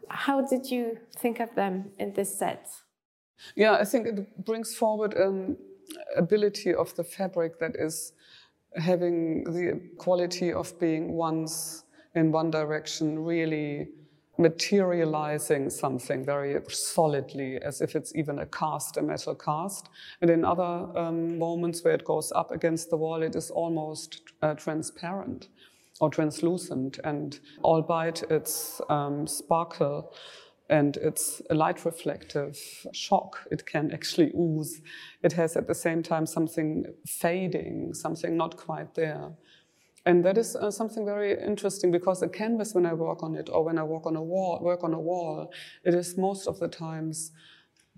How 0.09 0.41
did 0.41 0.71
you 0.71 0.97
think 1.17 1.39
of 1.39 1.53
them 1.55 1.91
in 1.99 2.13
this 2.13 2.37
set? 2.37 2.69
Yeah, 3.55 3.73
I 3.73 3.83
think 3.83 4.07
it 4.07 4.45
brings 4.45 4.75
forward 4.75 5.13
an 5.13 5.57
ability 6.15 6.73
of 6.73 6.95
the 6.95 7.03
fabric 7.03 7.59
that 7.59 7.75
is 7.75 8.13
having 8.75 9.43
the 9.43 9.81
quality 9.97 10.53
of 10.53 10.77
being 10.79 11.13
once 11.13 11.83
in 12.15 12.31
one 12.31 12.51
direction, 12.51 13.23
really 13.23 13.87
materializing 14.37 15.69
something 15.69 16.23
very 16.23 16.59
solidly, 16.69 17.57
as 17.61 17.81
if 17.81 17.95
it's 17.95 18.15
even 18.15 18.39
a 18.39 18.45
cast, 18.45 18.97
a 18.97 19.01
metal 19.01 19.33
cast. 19.33 19.89
And 20.21 20.29
in 20.29 20.45
other 20.45 20.87
um, 20.95 21.39
moments 21.39 21.83
where 21.83 21.95
it 21.95 22.05
goes 22.05 22.31
up 22.35 22.51
against 22.51 22.89
the 22.89 22.97
wall, 22.97 23.23
it 23.23 23.35
is 23.35 23.49
almost 23.49 24.21
uh, 24.41 24.53
transparent 24.53 25.49
or 25.99 26.11
translucent, 26.11 26.99
and 27.03 27.39
albeit 27.63 28.21
its 28.29 28.79
um, 28.89 29.25
sparkle 29.25 30.13
and 30.69 30.97
it's 30.97 31.41
a 31.49 31.55
light 31.55 31.85
reflective 31.85 32.57
shock. 32.91 33.39
It 33.51 33.65
can 33.65 33.91
actually 33.91 34.31
ooze. 34.37 34.81
It 35.23 35.33
has 35.33 35.55
at 35.55 35.67
the 35.67 35.75
same 35.75 36.03
time 36.03 36.25
something 36.25 36.85
fading, 37.05 37.93
something 37.93 38.35
not 38.35 38.57
quite 38.57 38.93
there. 38.95 39.31
And 40.05 40.23
that 40.23 40.37
is 40.37 40.55
uh, 40.55 40.71
something 40.71 41.05
very 41.05 41.37
interesting 41.37 41.91
because 41.91 42.21
a 42.21 42.29
canvas, 42.29 42.73
when 42.73 42.85
I 42.85 42.93
work 42.93 43.23
on 43.23 43.35
it 43.35 43.49
or 43.51 43.63
when 43.63 43.77
I 43.77 43.83
work 43.83 44.05
on 44.05 44.15
a 44.15 44.23
wall, 44.23 44.59
work 44.61 44.83
on 44.83 44.93
a 44.93 44.99
wall, 44.99 45.51
it 45.83 45.93
is 45.93 46.17
most 46.17 46.47
of 46.47 46.59
the 46.59 46.69
times 46.69 47.31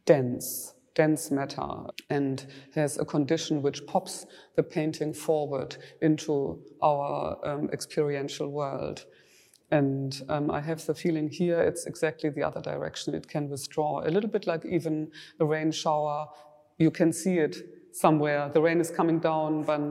dense, 0.06 0.74
dense 0.96 1.30
matter, 1.30 1.68
and 2.10 2.48
has 2.74 2.98
a 2.98 3.06
condition 3.06 3.62
which 3.62 3.86
pops 3.86 4.26
the 4.56 4.64
painting 4.64 5.14
forward 5.14 5.78
into 6.02 6.60
our 6.82 7.38
um, 7.44 7.70
experiential 7.72 8.50
world. 8.50 9.06
And 9.72 10.22
um, 10.30 10.50
I 10.50 10.62
have 10.62 10.86
the 10.86 10.96
feeling 10.96 11.30
here 11.30 11.60
it's 11.62 11.86
exactly 11.86 12.30
the 12.30 12.44
other 12.44 12.62
direction. 12.62 13.14
It 13.14 13.28
can 13.28 13.50
withdraw 13.50 14.02
a 14.04 14.10
little 14.10 14.30
bit 14.30 14.48
like 14.48 14.66
even 14.66 15.12
a 15.40 15.46
rain 15.46 15.72
shower. 15.72 16.28
You 16.78 16.92
can 16.92 17.14
see 17.14 17.38
it 17.38 17.58
somewhere. 17.92 18.50
The 18.52 18.62
rain 18.62 18.80
is 18.80 18.90
coming 18.90 19.20
down, 19.20 19.64
but 19.64 19.82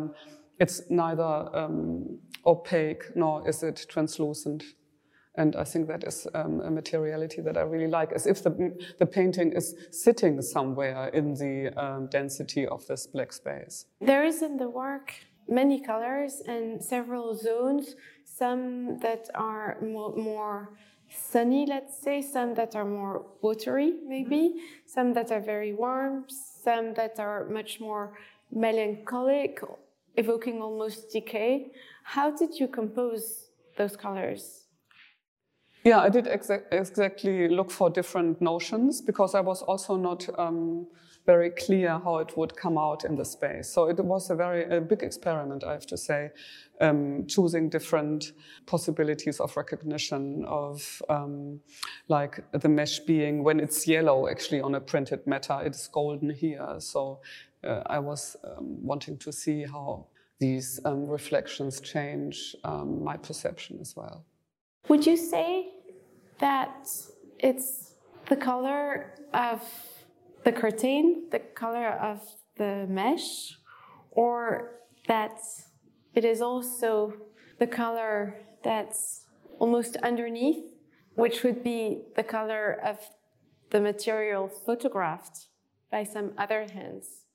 it's 0.59 0.83
neither 0.91 1.49
um, 1.57 2.19
opaque 2.45 3.05
nor 3.15 3.49
is 3.49 3.63
it 3.63 3.87
translucent. 3.89 4.65
And 5.37 5.55
I 5.55 5.63
think 5.63 5.87
that 5.87 6.03
is 6.03 6.27
um, 6.35 6.61
a 6.63 6.71
materiality 6.71 7.41
that 7.43 7.57
I 7.57 7.61
really 7.61 7.87
like, 7.87 8.11
as 8.11 8.27
if 8.27 8.43
the, 8.43 8.77
the 8.99 9.07
painting 9.07 9.53
is 9.53 9.77
sitting 9.93 10.43
somewhere 10.43 11.09
in 11.09 11.35
the 11.35 11.73
um, 11.81 12.09
density 12.11 12.67
of 12.67 12.85
this 12.89 13.07
black 13.07 13.33
space. 13.33 13.87
There 14.01 14.25
is 14.25 14.43
in 14.43 14.57
the 14.57 14.69
work 14.69 15.15
many 15.49 15.81
colors 15.81 16.43
and 16.47 16.83
several 16.83 17.35
zones, 17.35 17.97
some 18.25 18.99
that 19.01 19.29
are 19.35 19.79
more, 19.83 20.15
more 20.15 20.71
sunny, 21.11 21.67
let's 21.67 21.99
say, 21.99 22.21
some 22.21 22.55
that 22.55 22.77
are 22.77 22.85
more 22.85 23.25
watery, 23.41 23.95
maybe, 24.07 24.63
some 24.87 25.15
that 25.15 25.33
are 25.33 25.41
very 25.41 25.73
warm, 25.73 26.25
some 26.29 26.95
that 26.95 27.19
are 27.19 27.47
much 27.49 27.81
more 27.81 28.13
melancholic, 28.53 29.61
evoking 30.17 30.61
almost 30.61 31.11
decay. 31.11 31.73
How 32.03 32.31
did 32.31 32.59
you 32.61 32.69
compose 32.69 33.49
those 33.77 33.97
colors? 33.97 34.65
Yeah, 35.85 36.01
I 36.01 36.11
did 36.11 36.27
exa 36.27 36.63
exactly 36.71 37.49
look 37.49 37.71
for 37.71 37.89
different 37.89 38.41
notions 38.43 39.01
because 39.01 39.35
I 39.35 39.41
was 39.41 39.63
also 39.63 39.97
not 39.97 40.29
um, 40.39 40.87
very 41.29 41.51
clear 41.51 41.91
how 42.05 42.17
it 42.25 42.31
would 42.39 42.57
come 42.57 42.79
out 42.79 43.05
in 43.05 43.15
the 43.15 43.25
space. 43.25 43.69
So 43.69 43.81
it 43.91 43.99
was 44.03 44.31
a 44.31 44.35
very 44.35 44.65
a 44.79 44.81
big 44.81 45.03
experiment, 45.03 45.63
I 45.63 45.73
have 45.73 45.87
to 45.89 45.99
say, 45.99 46.31
um, 46.81 47.27
choosing 47.27 47.69
different 47.69 48.33
possibilities 48.65 49.39
of 49.39 49.55
recognition 49.55 50.47
of 50.47 51.03
um, 51.11 51.61
like 52.09 52.35
the 52.63 52.71
mesh 52.71 53.01
being 53.01 53.45
when 53.45 53.61
it's 53.61 53.87
yellow 53.87 54.27
actually 54.27 54.63
on 54.63 54.75
a 54.75 54.81
printed 54.81 55.27
matter, 55.27 55.61
it 55.67 55.75
is 55.75 55.87
golden 55.93 56.31
here. 56.31 56.67
So 56.79 57.21
uh, 57.63 57.83
I 57.97 57.99
was 57.99 58.37
um, 58.43 58.83
wanting 58.91 59.19
to 59.19 59.31
see 59.31 59.65
how 59.65 60.07
these 60.41 60.81
um, 60.87 61.07
reflections 61.07 61.81
change 61.81 62.57
um, 62.65 63.05
my 63.05 63.19
perception 63.19 63.79
as 63.83 63.95
well. 63.95 64.25
Would 64.89 65.05
you 65.05 65.19
say 65.19 65.75
that 66.39 66.89
it's 67.39 67.97
the 68.31 68.37
color 68.37 69.13
of 69.35 69.61
the 70.49 70.61
curtain, 70.61 71.25
the 71.31 71.41
color 71.41 71.89
of 71.89 72.23
the 72.57 72.87
mesh, 72.89 73.59
or 74.11 74.81
that 75.07 75.39
it 76.15 76.25
is 76.25 76.41
also 76.41 77.13
the 77.59 77.67
color 77.67 78.41
that's 78.65 79.27
almost 79.59 79.99
underneath, 79.99 80.65
which 81.17 81.43
would 81.43 81.63
be 81.63 82.01
the 82.17 82.23
color 82.23 82.81
of 82.83 82.97
the 83.69 83.79
material 83.79 84.49
photographed 84.49 85.49
by 85.91 86.03
some 86.03 86.33
other 86.39 86.67
hands. 86.73 87.27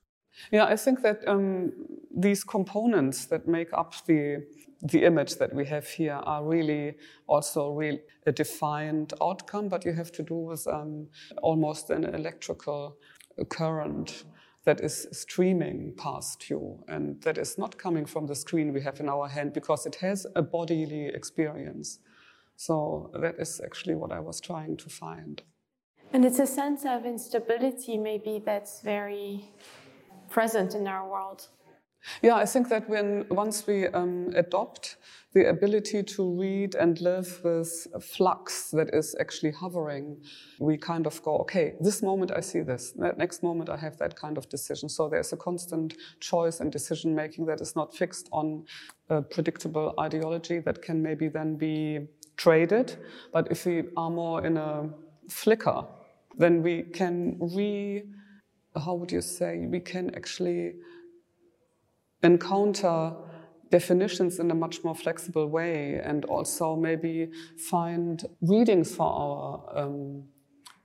Yeah, 0.52 0.66
I 0.66 0.76
think 0.76 1.02
that 1.02 1.28
um, 1.28 1.72
these 2.16 2.44
components 2.44 3.26
that 3.26 3.48
make 3.48 3.74
up 3.74 3.94
the 4.06 4.44
the 4.86 5.06
image 5.06 5.36
that 5.38 5.54
we 5.54 5.66
have 5.66 5.88
here 5.88 6.20
are 6.26 6.44
really 6.44 6.96
also 7.28 7.72
real, 7.72 7.98
a 8.26 8.34
defined 8.34 9.14
outcome, 9.22 9.70
but 9.70 9.86
you 9.86 9.94
have 9.94 10.12
to 10.12 10.24
do 10.24 10.36
with 10.36 10.68
um, 10.68 11.08
almost 11.42 11.90
an 11.90 12.04
electrical 12.04 12.98
current 13.50 14.26
that 14.66 14.82
is 14.82 15.08
streaming 15.12 15.94
past 15.98 16.50
you 16.50 16.84
and 16.88 17.22
that 17.22 17.38
is 17.38 17.58
not 17.58 17.78
coming 17.78 18.06
from 18.06 18.28
the 18.28 18.36
screen 18.36 18.74
we 18.74 18.82
have 18.82 19.00
in 19.00 19.10
our 19.10 19.28
hand 19.28 19.54
because 19.54 19.86
it 19.86 19.96
has 19.96 20.26
a 20.36 20.42
bodily 20.42 21.08
experience. 21.08 22.00
So 22.56 23.10
that 23.20 23.36
is 23.40 23.62
actually 23.64 23.96
what 23.96 24.12
I 24.12 24.20
was 24.20 24.40
trying 24.40 24.78
to 24.78 24.90
find. 24.90 25.42
And 26.14 26.24
it's 26.26 26.40
a 26.40 26.48
sense 26.48 26.86
of 26.86 27.06
instability, 27.06 27.98
maybe, 27.98 28.42
that's 28.46 28.82
very 28.82 29.46
present 30.34 30.76
in 30.76 30.88
our 30.88 31.08
world. 31.08 31.48
Yeah, 32.22 32.36
I 32.36 32.46
think 32.46 32.68
that 32.70 32.90
when 32.90 33.26
once 33.30 33.66
we 33.66 33.88
um, 33.88 34.34
adopt 34.36 34.98
the 35.34 35.50
ability 35.50 36.04
to 36.04 36.40
read 36.40 36.76
and 36.76 37.00
live 37.02 37.42
with 37.44 37.88
flux 38.02 38.72
that 38.72 38.94
is 38.94 39.16
actually 39.20 39.52
hovering, 39.52 40.18
we 40.60 40.78
kind 40.78 41.08
of 41.08 41.24
go, 41.24 41.38
okay, 41.38 41.74
this 41.80 42.04
moment 42.04 42.32
I 42.32 42.42
see 42.42 42.62
this, 42.62 42.92
that 43.00 43.18
next 43.18 43.42
moment 43.42 43.70
I 43.70 43.78
have 43.78 43.98
that 43.98 44.16
kind 44.16 44.38
of 44.38 44.48
decision. 44.50 44.90
So 44.90 45.10
there's 45.10 45.34
a 45.34 45.38
constant 45.38 45.96
choice 46.20 46.60
and 46.60 46.72
decision 46.72 47.16
making 47.16 47.46
that 47.48 47.62
is 47.62 47.76
not 47.76 47.96
fixed 47.96 48.28
on 48.32 48.66
a 49.10 49.22
predictable 49.22 49.94
ideology 50.00 50.60
that 50.60 50.82
can 50.82 51.02
maybe 51.02 51.30
then 51.30 51.56
be 51.56 52.08
traded. 52.38 52.98
But 53.32 53.48
if 53.50 53.66
we 53.66 53.84
are 53.98 54.10
more 54.10 54.46
in 54.46 54.58
a 54.58 54.90
flicker, 55.30 55.86
then 56.38 56.62
we 56.62 56.84
can 56.84 57.38
re, 57.40 58.04
how 58.76 58.96
would 58.96 59.12
you 59.12 59.22
say, 59.22 59.66
we 59.68 59.80
can 59.80 60.14
actually 60.16 60.76
encounter 62.24 63.14
definitions 63.70 64.40
in 64.40 64.52
a 64.52 64.56
much 64.56 64.84
more 64.84 64.96
flexible 64.96 65.48
way 65.48 66.00
and 66.04 66.26
also 66.26 66.76
maybe 66.76 67.30
find 67.58 68.26
readings 68.42 68.96
for 68.96 69.08
our 69.08 69.52
um, 69.76 70.24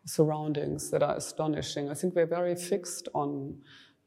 surroundings 0.07 0.90
that 0.90 1.03
are 1.03 1.16
astonishing. 1.16 1.90
I 1.90 1.94
think 1.94 2.14
we're 2.14 2.27
very 2.27 2.57
fixed 2.57 3.09
on 3.14 3.59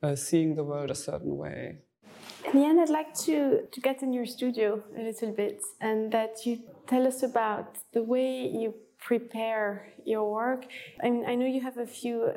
uh, 0.02 0.16
seeing 0.16 0.56
the 0.56 0.64
world 0.64 0.90
a 0.90 0.96
certain 0.96 1.38
way. 1.38 1.78
In 2.46 2.60
the 2.60 2.66
end, 2.66 2.80
I'd 2.80 2.90
like 2.90 3.14
to, 3.26 3.68
to 3.72 3.82
get 3.82 4.02
in 4.02 4.14
your 4.14 4.26
studio 4.26 4.84
a 4.98 5.02
little 5.04 5.32
bit 5.32 5.62
and 5.80 6.12
that 6.12 6.46
you 6.46 6.60
tell 6.88 7.06
us 7.08 7.22
about 7.24 7.78
the 7.94 8.04
way 8.04 8.48
you 8.48 8.74
prepare 9.00 9.94
your 10.06 10.32
work. 10.32 10.66
I 11.04 11.10
mean, 11.10 11.26
I 11.28 11.36
know 11.36 11.46
you 11.46 11.62
have 11.62 11.78
a 11.78 11.86
few 11.86 12.34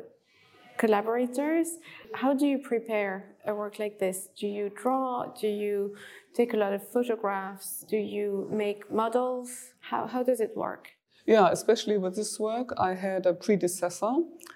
collaborators. 0.77 1.77
How 2.13 2.33
do 2.33 2.45
you 2.45 2.57
prepare 2.57 3.35
a 3.45 3.53
work 3.53 3.79
like 3.79 3.99
this? 3.99 4.29
Do 4.37 4.47
you 4.47 4.69
draw? 4.69 5.25
Do 5.39 5.47
you 5.47 5.95
take 6.33 6.53
a 6.53 6.57
lot 6.57 6.73
of 6.73 6.87
photographs? 6.87 7.85
Do 7.89 7.97
you 7.97 8.47
make 8.51 8.91
models? 8.91 9.73
How, 9.79 10.07
how 10.07 10.23
does 10.23 10.39
it 10.39 10.55
work? 10.55 10.89
Yeah, 11.25 11.49
especially 11.51 11.97
with 11.97 12.15
this 12.15 12.39
work, 12.39 12.69
I 12.77 12.93
had 12.93 13.25
a 13.25 13.33
predecessor 13.33 14.13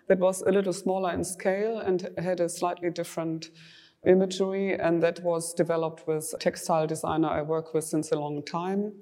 that 0.07 0.19
was 0.19 0.41
a 0.41 0.51
little 0.51 0.73
smaller 0.73 1.11
in 1.11 1.23
scale 1.23 1.79
and 1.79 2.09
had 2.19 2.39
a 2.39 2.47
slightly 2.47 2.91
different 2.91 3.49
imagery, 4.05 4.79
and 4.79 5.01
that 5.01 5.23
was 5.23 5.53
developed 5.53 6.07
with 6.07 6.33
textile 6.39 6.85
designer 6.85 7.27
I 7.27 7.41
work 7.41 7.73
with 7.73 7.85
since 7.85 8.11
a 8.11 8.19
long 8.19 8.43
time. 8.43 8.93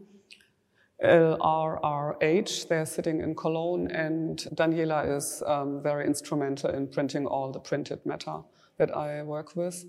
LRRH. 1.03 2.67
They're 2.67 2.85
sitting 2.85 3.21
in 3.21 3.35
Cologne, 3.35 3.87
and 3.91 4.39
Daniela 4.55 5.15
is 5.15 5.43
um, 5.45 5.81
very 5.81 6.05
instrumental 6.05 6.71
in 6.71 6.87
printing 6.87 7.25
all 7.25 7.51
the 7.51 7.59
printed 7.59 8.05
matter 8.05 8.41
that 8.77 8.95
I 8.95 9.23
work 9.23 9.55
with. 9.55 9.85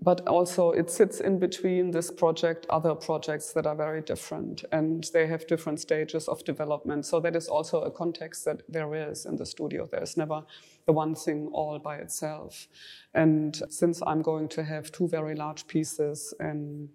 But 0.00 0.28
also, 0.28 0.70
it 0.70 0.90
sits 0.90 1.18
in 1.18 1.40
between 1.40 1.90
this 1.90 2.08
project, 2.08 2.66
other 2.70 2.94
projects 2.94 3.52
that 3.54 3.66
are 3.66 3.74
very 3.74 4.00
different, 4.00 4.64
and 4.70 5.04
they 5.12 5.26
have 5.26 5.48
different 5.48 5.80
stages 5.80 6.28
of 6.28 6.44
development. 6.44 7.04
So, 7.04 7.18
that 7.18 7.34
is 7.34 7.48
also 7.48 7.80
a 7.80 7.90
context 7.90 8.44
that 8.44 8.62
there 8.68 8.94
is 8.94 9.26
in 9.26 9.34
the 9.34 9.46
studio. 9.46 9.88
There's 9.90 10.16
never 10.16 10.44
the 10.86 10.92
one 10.92 11.16
thing 11.16 11.48
all 11.52 11.80
by 11.80 11.96
itself. 11.96 12.68
And 13.14 13.60
since 13.70 14.00
I'm 14.06 14.22
going 14.22 14.48
to 14.50 14.62
have 14.62 14.92
two 14.92 15.08
very 15.08 15.34
large 15.34 15.66
pieces 15.66 16.32
in 16.38 16.90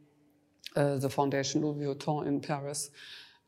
uh, 0.77 0.95
the 0.95 1.09
Foundation 1.09 1.61
Louis 1.61 1.85
Vuitton 1.85 2.25
in 2.25 2.39
Paris, 2.39 2.89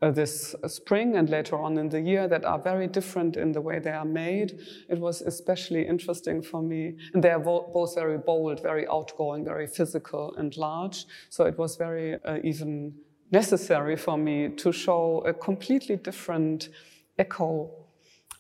uh, 0.01 0.12
this 0.12 0.55
spring 0.67 1.15
and 1.15 1.29
later 1.29 1.58
on 1.58 1.77
in 1.77 1.89
the 1.89 2.01
year 2.01 2.27
that 2.27 2.43
are 2.45 2.60
very 2.60 2.88
different 2.88 3.38
in 3.38 3.51
the 3.51 3.62
way 3.62 3.79
they 3.79 3.91
are 3.91 4.05
made. 4.05 4.60
It 4.89 4.99
was 4.99 5.21
especially 5.21 5.88
interesting 5.88 6.41
for 6.41 6.62
me. 6.62 6.97
And 7.13 7.23
they 7.23 7.31
are 7.31 7.39
both 7.39 7.95
very 7.95 8.17
bold, 8.17 8.62
very 8.62 8.88
outgoing, 8.88 9.45
very 9.45 9.67
physical 9.67 10.36
and 10.38 10.55
large. 10.58 11.05
So 11.29 11.45
it 11.45 11.58
was 11.58 11.77
very 11.77 12.15
uh, 12.23 12.39
even 12.43 12.93
necessary 13.31 13.95
for 13.95 14.17
me 14.17 14.49
to 14.49 14.71
show 14.71 15.23
a 15.25 15.34
completely 15.34 15.95
different 15.95 16.69
echo 17.17 17.71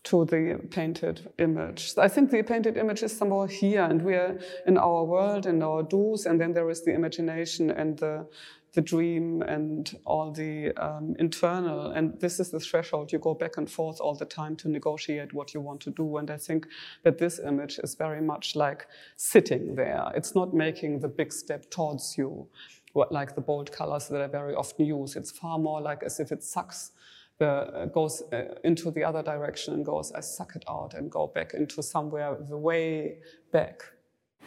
to 0.03 0.23
the 0.25 0.59
painted 0.69 1.31
image. 1.39 1.93
I 1.97 2.07
think 2.07 2.29
the 2.29 2.43
painted 2.43 2.77
image 2.77 3.01
is 3.01 3.17
somewhere 3.17 3.47
here, 3.47 3.81
and 3.81 4.01
we 4.03 4.13
are 4.13 4.37
in 4.67 4.77
our 4.77 5.03
world 5.03 5.47
and 5.47 5.63
our 5.63 5.81
do's, 5.81 6.27
and 6.27 6.39
then 6.39 6.53
there 6.53 6.69
is 6.69 6.85
the 6.85 6.93
imagination 6.93 7.71
and 7.71 7.97
the 7.97 8.27
the 8.75 8.81
dream 8.81 9.41
and 9.41 9.97
all 10.05 10.31
the 10.31 10.71
um, 10.73 11.15
internal. 11.17 11.91
And 11.91 12.19
this 12.19 12.39
is 12.39 12.51
the 12.51 12.59
threshold. 12.59 13.11
You 13.11 13.19
go 13.19 13.33
back 13.33 13.57
and 13.57 13.69
forth 13.69 13.99
all 13.99 14.15
the 14.15 14.25
time 14.25 14.55
to 14.57 14.69
negotiate 14.69 15.33
what 15.33 15.53
you 15.53 15.61
want 15.61 15.81
to 15.81 15.91
do. 15.91 16.17
And 16.17 16.29
I 16.29 16.37
think 16.37 16.67
that 17.03 17.17
this 17.17 17.39
image 17.39 17.79
is 17.79 17.95
very 17.95 18.21
much 18.21 18.55
like 18.55 18.87
sitting 19.15 19.75
there. 19.75 20.11
It's 20.13 20.35
not 20.35 20.53
making 20.53 20.99
the 20.99 21.07
big 21.07 21.31
step 21.31 21.71
towards 21.71 22.17
you, 22.17 22.47
like 23.09 23.33
the 23.33 23.41
bold 23.41 23.71
colors 23.71 24.09
that 24.09 24.21
are 24.21 24.27
very 24.27 24.53
often 24.53 24.85
used. 24.85 25.15
It's 25.15 25.31
far 25.31 25.57
more 25.57 25.81
like 25.81 26.03
as 26.03 26.19
if 26.19 26.31
it 26.31 26.43
sucks. 26.43 26.91
The, 27.37 27.47
uh, 27.47 27.85
goes 27.87 28.23
uh, 28.31 28.55
into 28.63 28.91
the 28.91 29.03
other 29.03 29.21
direction 29.21 29.73
and 29.73 29.85
goes, 29.85 30.13
I 30.13 30.21
suck 30.21 30.55
it 30.55 30.63
out 30.69 30.93
and 30.93 31.11
go 31.11 31.27
back 31.27 31.53
into 31.53 31.83
somewhere 31.83 32.37
the 32.39 32.57
way 32.57 33.17
back 33.51 33.83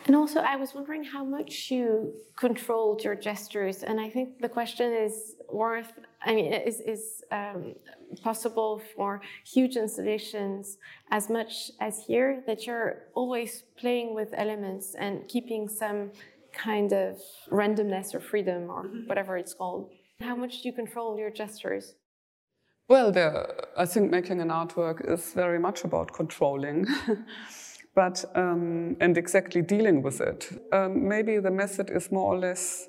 and 0.07 0.17
also, 0.17 0.41
I 0.41 0.57
was 0.57 0.75
wondering 0.75 1.05
how 1.05 1.25
much 1.25 1.71
you 1.71 2.15
controlled 2.37 3.05
your 3.05 3.15
gestures, 3.15 3.83
and 3.83 4.01
I 4.01 4.09
think 4.09 4.41
the 4.41 4.49
question 4.49 4.93
is 4.93 5.37
worth. 5.51 5.93
I 6.23 6.35
mean, 6.35 6.53
is 6.53 6.81
is 6.81 7.23
um, 7.31 7.75
possible 8.23 8.83
for 8.95 9.21
huge 9.45 9.77
installations 9.77 10.79
as 11.11 11.29
much 11.29 11.71
as 11.81 12.05
here 12.07 12.43
that 12.47 12.67
you're 12.67 13.05
always 13.15 13.65
playing 13.79 14.15
with 14.15 14.29
elements 14.37 14.95
and 14.95 15.29
keeping 15.29 15.69
some 15.69 16.11
kind 16.53 16.93
of 16.93 17.21
randomness 17.51 18.15
or 18.15 18.21
freedom 18.21 18.71
or 18.71 18.85
mm-hmm. 18.85 19.07
whatever 19.07 19.37
it's 19.37 19.55
called. 19.55 19.91
How 20.21 20.35
much 20.35 20.63
do 20.63 20.69
you 20.69 20.75
control 20.75 21.19
your 21.19 21.31
gestures? 21.31 21.95
Well, 22.89 23.13
I 23.77 23.85
think 23.85 24.11
making 24.11 24.41
an 24.41 24.49
artwork 24.49 25.07
is 25.07 25.35
very 25.35 25.59
much 25.59 25.85
about 25.85 26.13
controlling. 26.13 26.87
but 27.99 28.25
um, 28.37 28.97
and 29.01 29.19
exactly 29.19 29.61
dealing 29.61 30.03
with 30.03 30.21
it. 30.21 30.63
Um, 30.73 31.09
maybe 31.09 31.41
the 31.41 31.51
method 31.51 31.91
is 31.91 32.13
more 32.13 32.33
or 32.33 32.39
less 32.39 32.87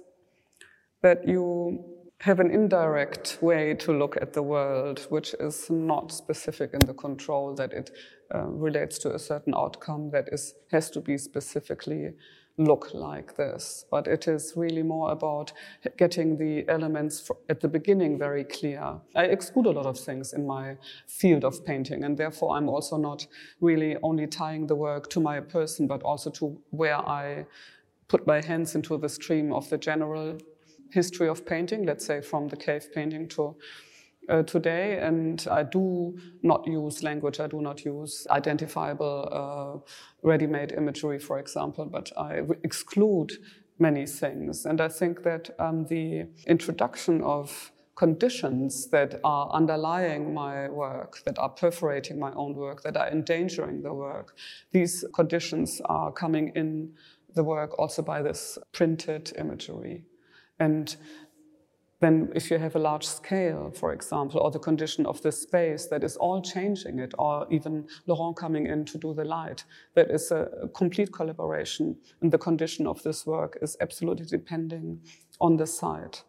that 1.01 1.27
you 1.27 1.83
have 2.19 2.39
an 2.39 2.51
indirect 2.51 3.39
way 3.41 3.73
to 3.73 3.91
look 3.91 4.17
at 4.21 4.33
the 4.33 4.43
world, 4.43 5.07
which 5.09 5.33
is 5.39 5.67
not 5.71 6.11
specific 6.11 6.75
in 6.75 6.81
the 6.85 6.93
control, 6.93 7.55
that 7.55 7.73
it 7.73 7.89
uh, 8.35 8.43
relates 8.67 8.99
to 8.99 9.15
a 9.15 9.17
certain 9.17 9.55
outcome 9.55 10.11
that 10.11 10.29
is 10.31 10.53
has 10.71 10.91
to 10.91 11.01
be 11.01 11.17
specifically 11.17 12.13
look 12.59 12.93
like 12.93 13.37
this, 13.37 13.85
but 13.89 14.05
it 14.05 14.27
is 14.27 14.53
really 14.55 14.83
more 14.83 15.11
about 15.11 15.53
getting 15.97 16.37
the 16.37 16.67
elements 16.67 17.31
at 17.47 17.61
the 17.61 17.67
beginning 17.67 18.19
very 18.19 18.43
clear. 18.43 18.99
I 19.15 19.23
exclude 19.23 19.65
a 19.65 19.71
lot 19.71 19.85
of 19.85 19.97
things 19.97 20.33
in 20.33 20.45
my 20.45 20.75
field 21.07 21.45
of 21.45 21.65
painting, 21.65 22.03
and 22.03 22.17
therefore 22.17 22.57
I'm 22.57 22.67
also 22.67 22.97
not 22.97 23.25
really 23.61 23.95
only 24.03 24.27
tying 24.27 24.67
the 24.67 24.75
work 24.75 25.09
to 25.11 25.21
my 25.21 25.39
person, 25.39 25.87
but 25.87 26.03
also 26.03 26.29
to 26.31 26.61
where 26.71 26.97
I 26.97 27.45
put 28.09 28.27
my 28.27 28.41
hands 28.41 28.75
into 28.75 28.97
the 28.97 29.09
stream 29.09 29.53
of 29.53 29.69
the 29.69 29.77
general 29.77 30.37
history 30.91 31.29
of 31.29 31.45
painting, 31.45 31.85
let's 31.85 32.05
say 32.05 32.19
from 32.19 32.49
the 32.49 32.57
cave 32.57 32.91
painting 32.93 33.29
to 33.29 33.55
uh, 34.29 34.43
today, 34.43 34.99
and 34.99 35.45
I 35.49 35.63
do 35.63 36.17
not 36.43 36.65
use 36.67 37.03
language, 37.03 37.39
I 37.39 37.47
do 37.47 37.61
not 37.61 37.83
use 37.83 38.27
identifiable 38.29 39.27
uh, 39.31 40.27
ready 40.27 40.47
made 40.47 40.71
imagery, 40.71 41.19
for 41.19 41.39
example, 41.39 41.85
but 41.85 42.11
I 42.17 42.41
exclude 42.63 43.33
many 43.79 44.05
things. 44.05 44.65
And 44.65 44.81
I 44.81 44.89
think 44.89 45.23
that 45.23 45.49
um, 45.59 45.85
the 45.85 46.27
introduction 46.47 47.21
of 47.23 47.71
conditions 47.95 48.87
that 48.91 49.19
are 49.23 49.49
underlying 49.51 50.33
my 50.33 50.69
work, 50.69 51.21
that 51.25 51.37
are 51.37 51.49
perforating 51.49 52.17
my 52.17 52.31
own 52.33 52.55
work, 52.55 52.81
that 52.83 52.95
are 52.95 53.09
endangering 53.09 53.81
the 53.81 53.93
work, 53.93 54.37
these 54.71 55.03
conditions 55.13 55.81
are 55.85 56.11
coming 56.11 56.51
in 56.55 56.93
the 57.35 57.43
work 57.43 57.77
also 57.77 58.01
by 58.01 58.21
this 58.21 58.57
printed 58.71 59.33
imagery. 59.37 60.03
And 60.59 60.95
then 62.01 62.31
if 62.33 62.49
you 62.49 62.57
have 62.57 62.75
a 62.75 62.79
large 62.79 63.05
scale, 63.05 63.71
for 63.71 63.91
example, 63.91 64.39
or 64.39 64.51
the 64.51 64.59
condition 64.59 65.05
of 65.05 65.21
the 65.21 65.31
space 65.31 65.87
that 65.87 66.03
is 66.03 66.15
all 66.15 66.41
changing 66.41 66.99
it, 66.99 67.13
or 67.19 67.45
even 67.49 67.87
Laurent 68.07 68.37
coming 68.37 68.67
in 68.67 68.85
to 68.85 68.97
do 68.97 69.13
the 69.13 69.25
light, 69.25 69.65
that 69.95 70.09
is 70.09 70.31
a 70.31 70.69
complete 70.73 71.11
collaboration. 71.11 71.97
And 72.21 72.31
the 72.31 72.37
condition 72.37 72.87
of 72.87 73.03
this 73.03 73.25
work 73.25 73.57
is 73.61 73.75
absolutely 73.81 74.25
depending 74.25 75.01
on 75.41 75.57
the 75.57 75.67
site 75.67 76.23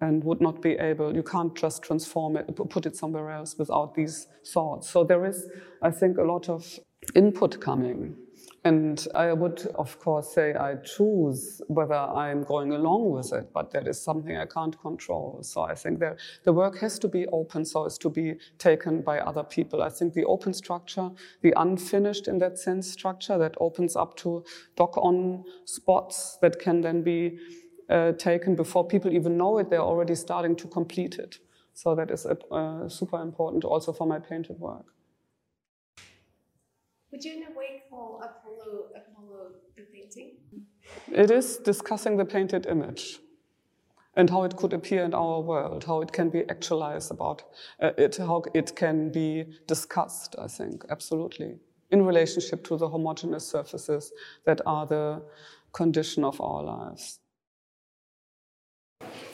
and 0.00 0.24
would 0.24 0.40
not 0.40 0.62
be 0.62 0.72
able, 0.72 1.14
you 1.14 1.22
can't 1.22 1.54
just 1.54 1.82
transform 1.82 2.38
it, 2.38 2.56
put 2.70 2.86
it 2.86 2.96
somewhere 2.96 3.30
else 3.30 3.58
without 3.58 3.94
these 3.94 4.26
thoughts. 4.46 4.88
So 4.88 5.04
there 5.04 5.26
is, 5.26 5.46
I 5.82 5.90
think, 5.90 6.16
a 6.16 6.22
lot 6.22 6.48
of 6.48 6.78
input 7.14 7.60
coming 7.60 8.16
And 8.62 9.06
I 9.14 9.32
would, 9.32 9.66
of 9.76 9.98
course, 9.98 10.34
say 10.34 10.54
I 10.54 10.74
choose 10.74 11.62
whether 11.68 11.94
I'm 11.94 12.42
going 12.42 12.72
along 12.72 13.10
with 13.10 13.32
it, 13.32 13.48
but 13.54 13.70
that 13.70 13.88
is 13.88 13.98
something 13.98 14.36
I 14.36 14.44
can't 14.44 14.78
control. 14.78 15.38
So 15.42 15.62
I 15.62 15.74
think 15.74 15.98
that 16.00 16.18
the 16.44 16.52
work 16.52 16.78
has 16.80 16.98
to 16.98 17.08
be 17.08 17.26
open 17.28 17.64
so 17.64 17.86
as 17.86 17.96
to 17.98 18.10
be 18.10 18.34
taken 18.58 19.00
by 19.00 19.20
other 19.20 19.44
people. 19.44 19.82
I 19.82 19.88
think 19.88 20.12
the 20.12 20.26
open 20.26 20.52
structure, 20.52 21.08
the 21.40 21.54
unfinished 21.56 22.28
in 22.28 22.38
that 22.40 22.58
sense 22.58 22.90
structure 22.90 23.38
that 23.38 23.54
opens 23.60 23.96
up 23.96 24.14
to 24.18 24.44
dock 24.76 24.94
on 24.98 25.44
spots 25.64 26.36
that 26.42 26.58
can 26.58 26.82
then 26.82 27.02
be 27.02 27.38
uh, 27.88 28.12
taken 28.12 28.56
before 28.56 28.86
people 28.86 29.10
even 29.10 29.38
know 29.38 29.56
it, 29.56 29.70
they're 29.70 29.80
already 29.80 30.14
starting 30.14 30.54
to 30.56 30.68
complete 30.68 31.18
it. 31.18 31.38
So 31.72 31.94
that 31.94 32.10
is 32.10 32.26
uh, 32.26 32.88
super 32.90 33.22
important 33.22 33.64
also 33.64 33.92
for 33.94 34.06
my 34.06 34.18
painted 34.18 34.60
work. 34.60 34.84
Would 37.10 37.24
you 37.24 37.32
in 37.32 37.42
a 37.42 37.58
way 37.58 37.82
call 37.90 38.22
Apollo 38.22 38.90
Apollo 38.94 39.52
the 39.76 39.82
painting? 39.92 40.36
It 41.12 41.30
is 41.30 41.56
discussing 41.56 42.16
the 42.16 42.24
painted 42.24 42.66
image 42.66 43.18
and 44.14 44.30
how 44.30 44.44
it 44.44 44.56
could 44.56 44.72
appear 44.72 45.04
in 45.04 45.14
our 45.14 45.40
world, 45.40 45.84
how 45.84 46.02
it 46.02 46.12
can 46.12 46.30
be 46.30 46.48
actualized 46.48 47.10
about 47.10 47.42
uh, 47.82 47.90
it, 47.98 48.16
how 48.16 48.42
it 48.54 48.76
can 48.76 49.10
be 49.10 49.44
discussed, 49.66 50.36
I 50.38 50.46
think, 50.46 50.84
absolutely, 50.90 51.58
in 51.90 52.06
relationship 52.06 52.64
to 52.64 52.76
the 52.76 52.88
homogeneous 52.88 53.46
surfaces 53.46 54.12
that 54.46 54.60
are 54.64 54.86
the 54.86 55.22
condition 55.72 56.24
of 56.24 56.40
our 56.40 56.62
lives. 56.62 57.18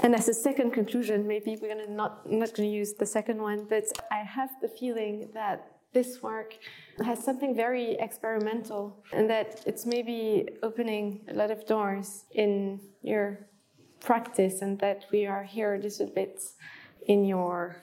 And 0.01 0.15
as 0.15 0.29
a 0.29 0.35
second 0.35 0.73
conclusion, 0.73 1.27
maybe 1.27 1.59
we're 1.61 1.75
gonna 1.75 1.91
not 1.91 2.31
not 2.31 2.55
gonna 2.55 2.69
use 2.69 2.95
the 2.95 3.07
second 3.07 3.43
one, 3.43 3.67
but 3.69 3.85
I 4.11 4.23
have 4.23 4.51
the 4.63 4.69
feeling 4.69 5.31
that 5.35 5.76
this 5.93 6.23
work 6.23 6.55
has 7.05 7.23
something 7.23 7.55
very 7.55 7.97
experimental 7.99 9.05
and 9.13 9.29
that 9.31 9.63
it's 9.67 9.87
maybe 9.87 10.49
opening 10.63 11.21
a 11.29 11.35
lot 11.35 11.51
of 11.51 11.67
doors 11.67 12.25
in 12.33 12.81
your 13.03 13.47
practice 14.01 14.63
and 14.63 14.79
that 14.79 15.05
we 15.13 15.27
are 15.27 15.45
here 15.45 15.75
a 15.75 15.79
little 15.79 16.07
bit 16.07 16.41
in 17.07 17.25
your 17.25 17.77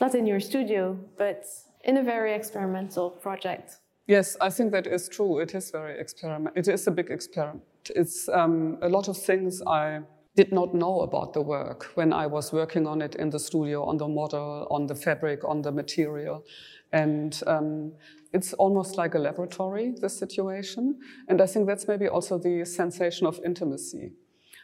not 0.00 0.14
in 0.14 0.26
your 0.26 0.40
studio 0.40 0.98
but 1.16 1.44
in 1.84 1.96
a 1.98 2.02
very 2.02 2.34
experimental 2.34 3.10
project. 3.10 3.76
Yes 4.06 4.36
i 4.40 4.50
think 4.50 4.72
that 4.72 4.86
is 4.86 5.08
true. 5.08 5.38
It 5.38 5.54
is 5.54 5.70
very 5.70 5.98
experiment 5.98 6.56
it 6.56 6.68
is 6.68 6.86
a 6.86 6.90
big 6.90 7.10
experiment. 7.10 7.62
It's 7.96 8.28
um, 8.28 8.78
a 8.82 8.88
lot 8.88 9.08
of 9.08 9.16
things 9.16 9.62
i 9.66 10.02
did 10.34 10.52
not 10.52 10.74
know 10.74 11.00
about 11.00 11.34
the 11.34 11.42
work 11.42 11.90
when 11.94 12.12
I 12.12 12.26
was 12.26 12.52
working 12.52 12.86
on 12.86 13.02
it 13.02 13.16
in 13.16 13.28
the 13.28 13.38
studio, 13.38 13.84
on 13.84 13.98
the 13.98 14.08
model, 14.08 14.66
on 14.70 14.86
the 14.86 14.94
fabric, 14.94 15.44
on 15.44 15.60
the 15.60 15.70
material. 15.70 16.44
And 16.92 17.40
um, 17.46 17.92
it's 18.32 18.52
almost 18.54 18.96
like 18.96 19.14
a 19.14 19.18
laboratory, 19.18 19.94
the 20.00 20.08
situation. 20.08 20.98
And 21.28 21.40
I 21.40 21.46
think 21.46 21.66
that's 21.66 21.88
maybe 21.88 22.08
also 22.08 22.38
the 22.38 22.64
sensation 22.64 23.26
of 23.26 23.40
intimacy 23.44 24.12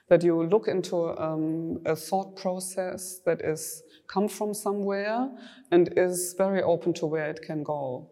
that 0.09 0.23
you 0.23 0.43
look 0.43 0.69
into 0.69 1.19
um, 1.21 1.81
a 1.85 1.95
thought 1.95 2.35
process 2.37 3.21
that 3.27 3.43
is 3.43 3.83
come 4.07 4.27
from 4.27 4.55
somewhere 4.55 5.31
and 5.71 5.93
is 5.97 6.35
very 6.37 6.62
open 6.62 6.95
to 6.95 7.07
where 7.07 7.29
it 7.29 7.43
can 7.43 7.62
go. 7.62 8.09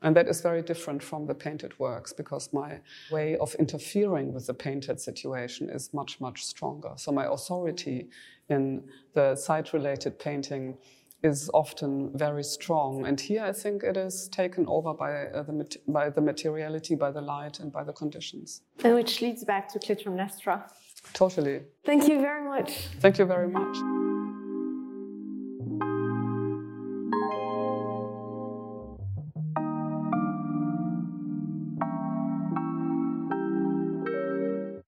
And 0.00 0.14
that 0.16 0.28
is 0.28 0.42
very 0.42 0.62
different 0.62 1.02
from 1.02 1.26
the 1.26 1.34
painted 1.34 1.78
works 1.78 2.12
because 2.12 2.52
my 2.52 2.80
way 3.10 3.36
of 3.38 3.54
interfering 3.54 4.34
with 4.34 4.46
the 4.46 4.54
painted 4.54 5.00
situation 5.00 5.70
is 5.70 5.94
much, 5.94 6.20
much 6.20 6.44
stronger. 6.44 6.92
So 6.96 7.10
my 7.10 7.26
authority 7.26 8.08
in 8.50 8.84
the 9.14 9.34
site 9.34 9.72
related 9.72 10.18
painting 10.18 10.76
is 11.24 11.50
often 11.54 12.10
very 12.14 12.44
strong. 12.44 13.06
And 13.06 13.18
here 13.18 13.42
I 13.42 13.52
think 13.52 13.82
it 13.82 13.96
is 13.96 14.28
taken 14.28 14.66
over 14.68 14.92
by, 14.92 15.26
uh, 15.26 15.42
the, 15.42 15.76
by 15.88 16.10
the 16.10 16.20
materiality, 16.20 16.94
by 16.94 17.10
the 17.10 17.22
light, 17.22 17.60
and 17.60 17.72
by 17.72 17.82
the 17.82 17.92
conditions. 17.92 18.60
And 18.84 18.94
which 18.94 19.22
leads 19.22 19.42
back 19.44 19.68
to 19.72 19.78
Clytemnestra. 19.78 20.70
Totally. 21.12 21.62
Thank 21.84 22.08
you 22.08 22.20
very 22.20 22.44
much. 22.44 22.88
Thank 23.00 23.18
you 23.18 23.24
very 23.24 23.48
much. 23.48 23.93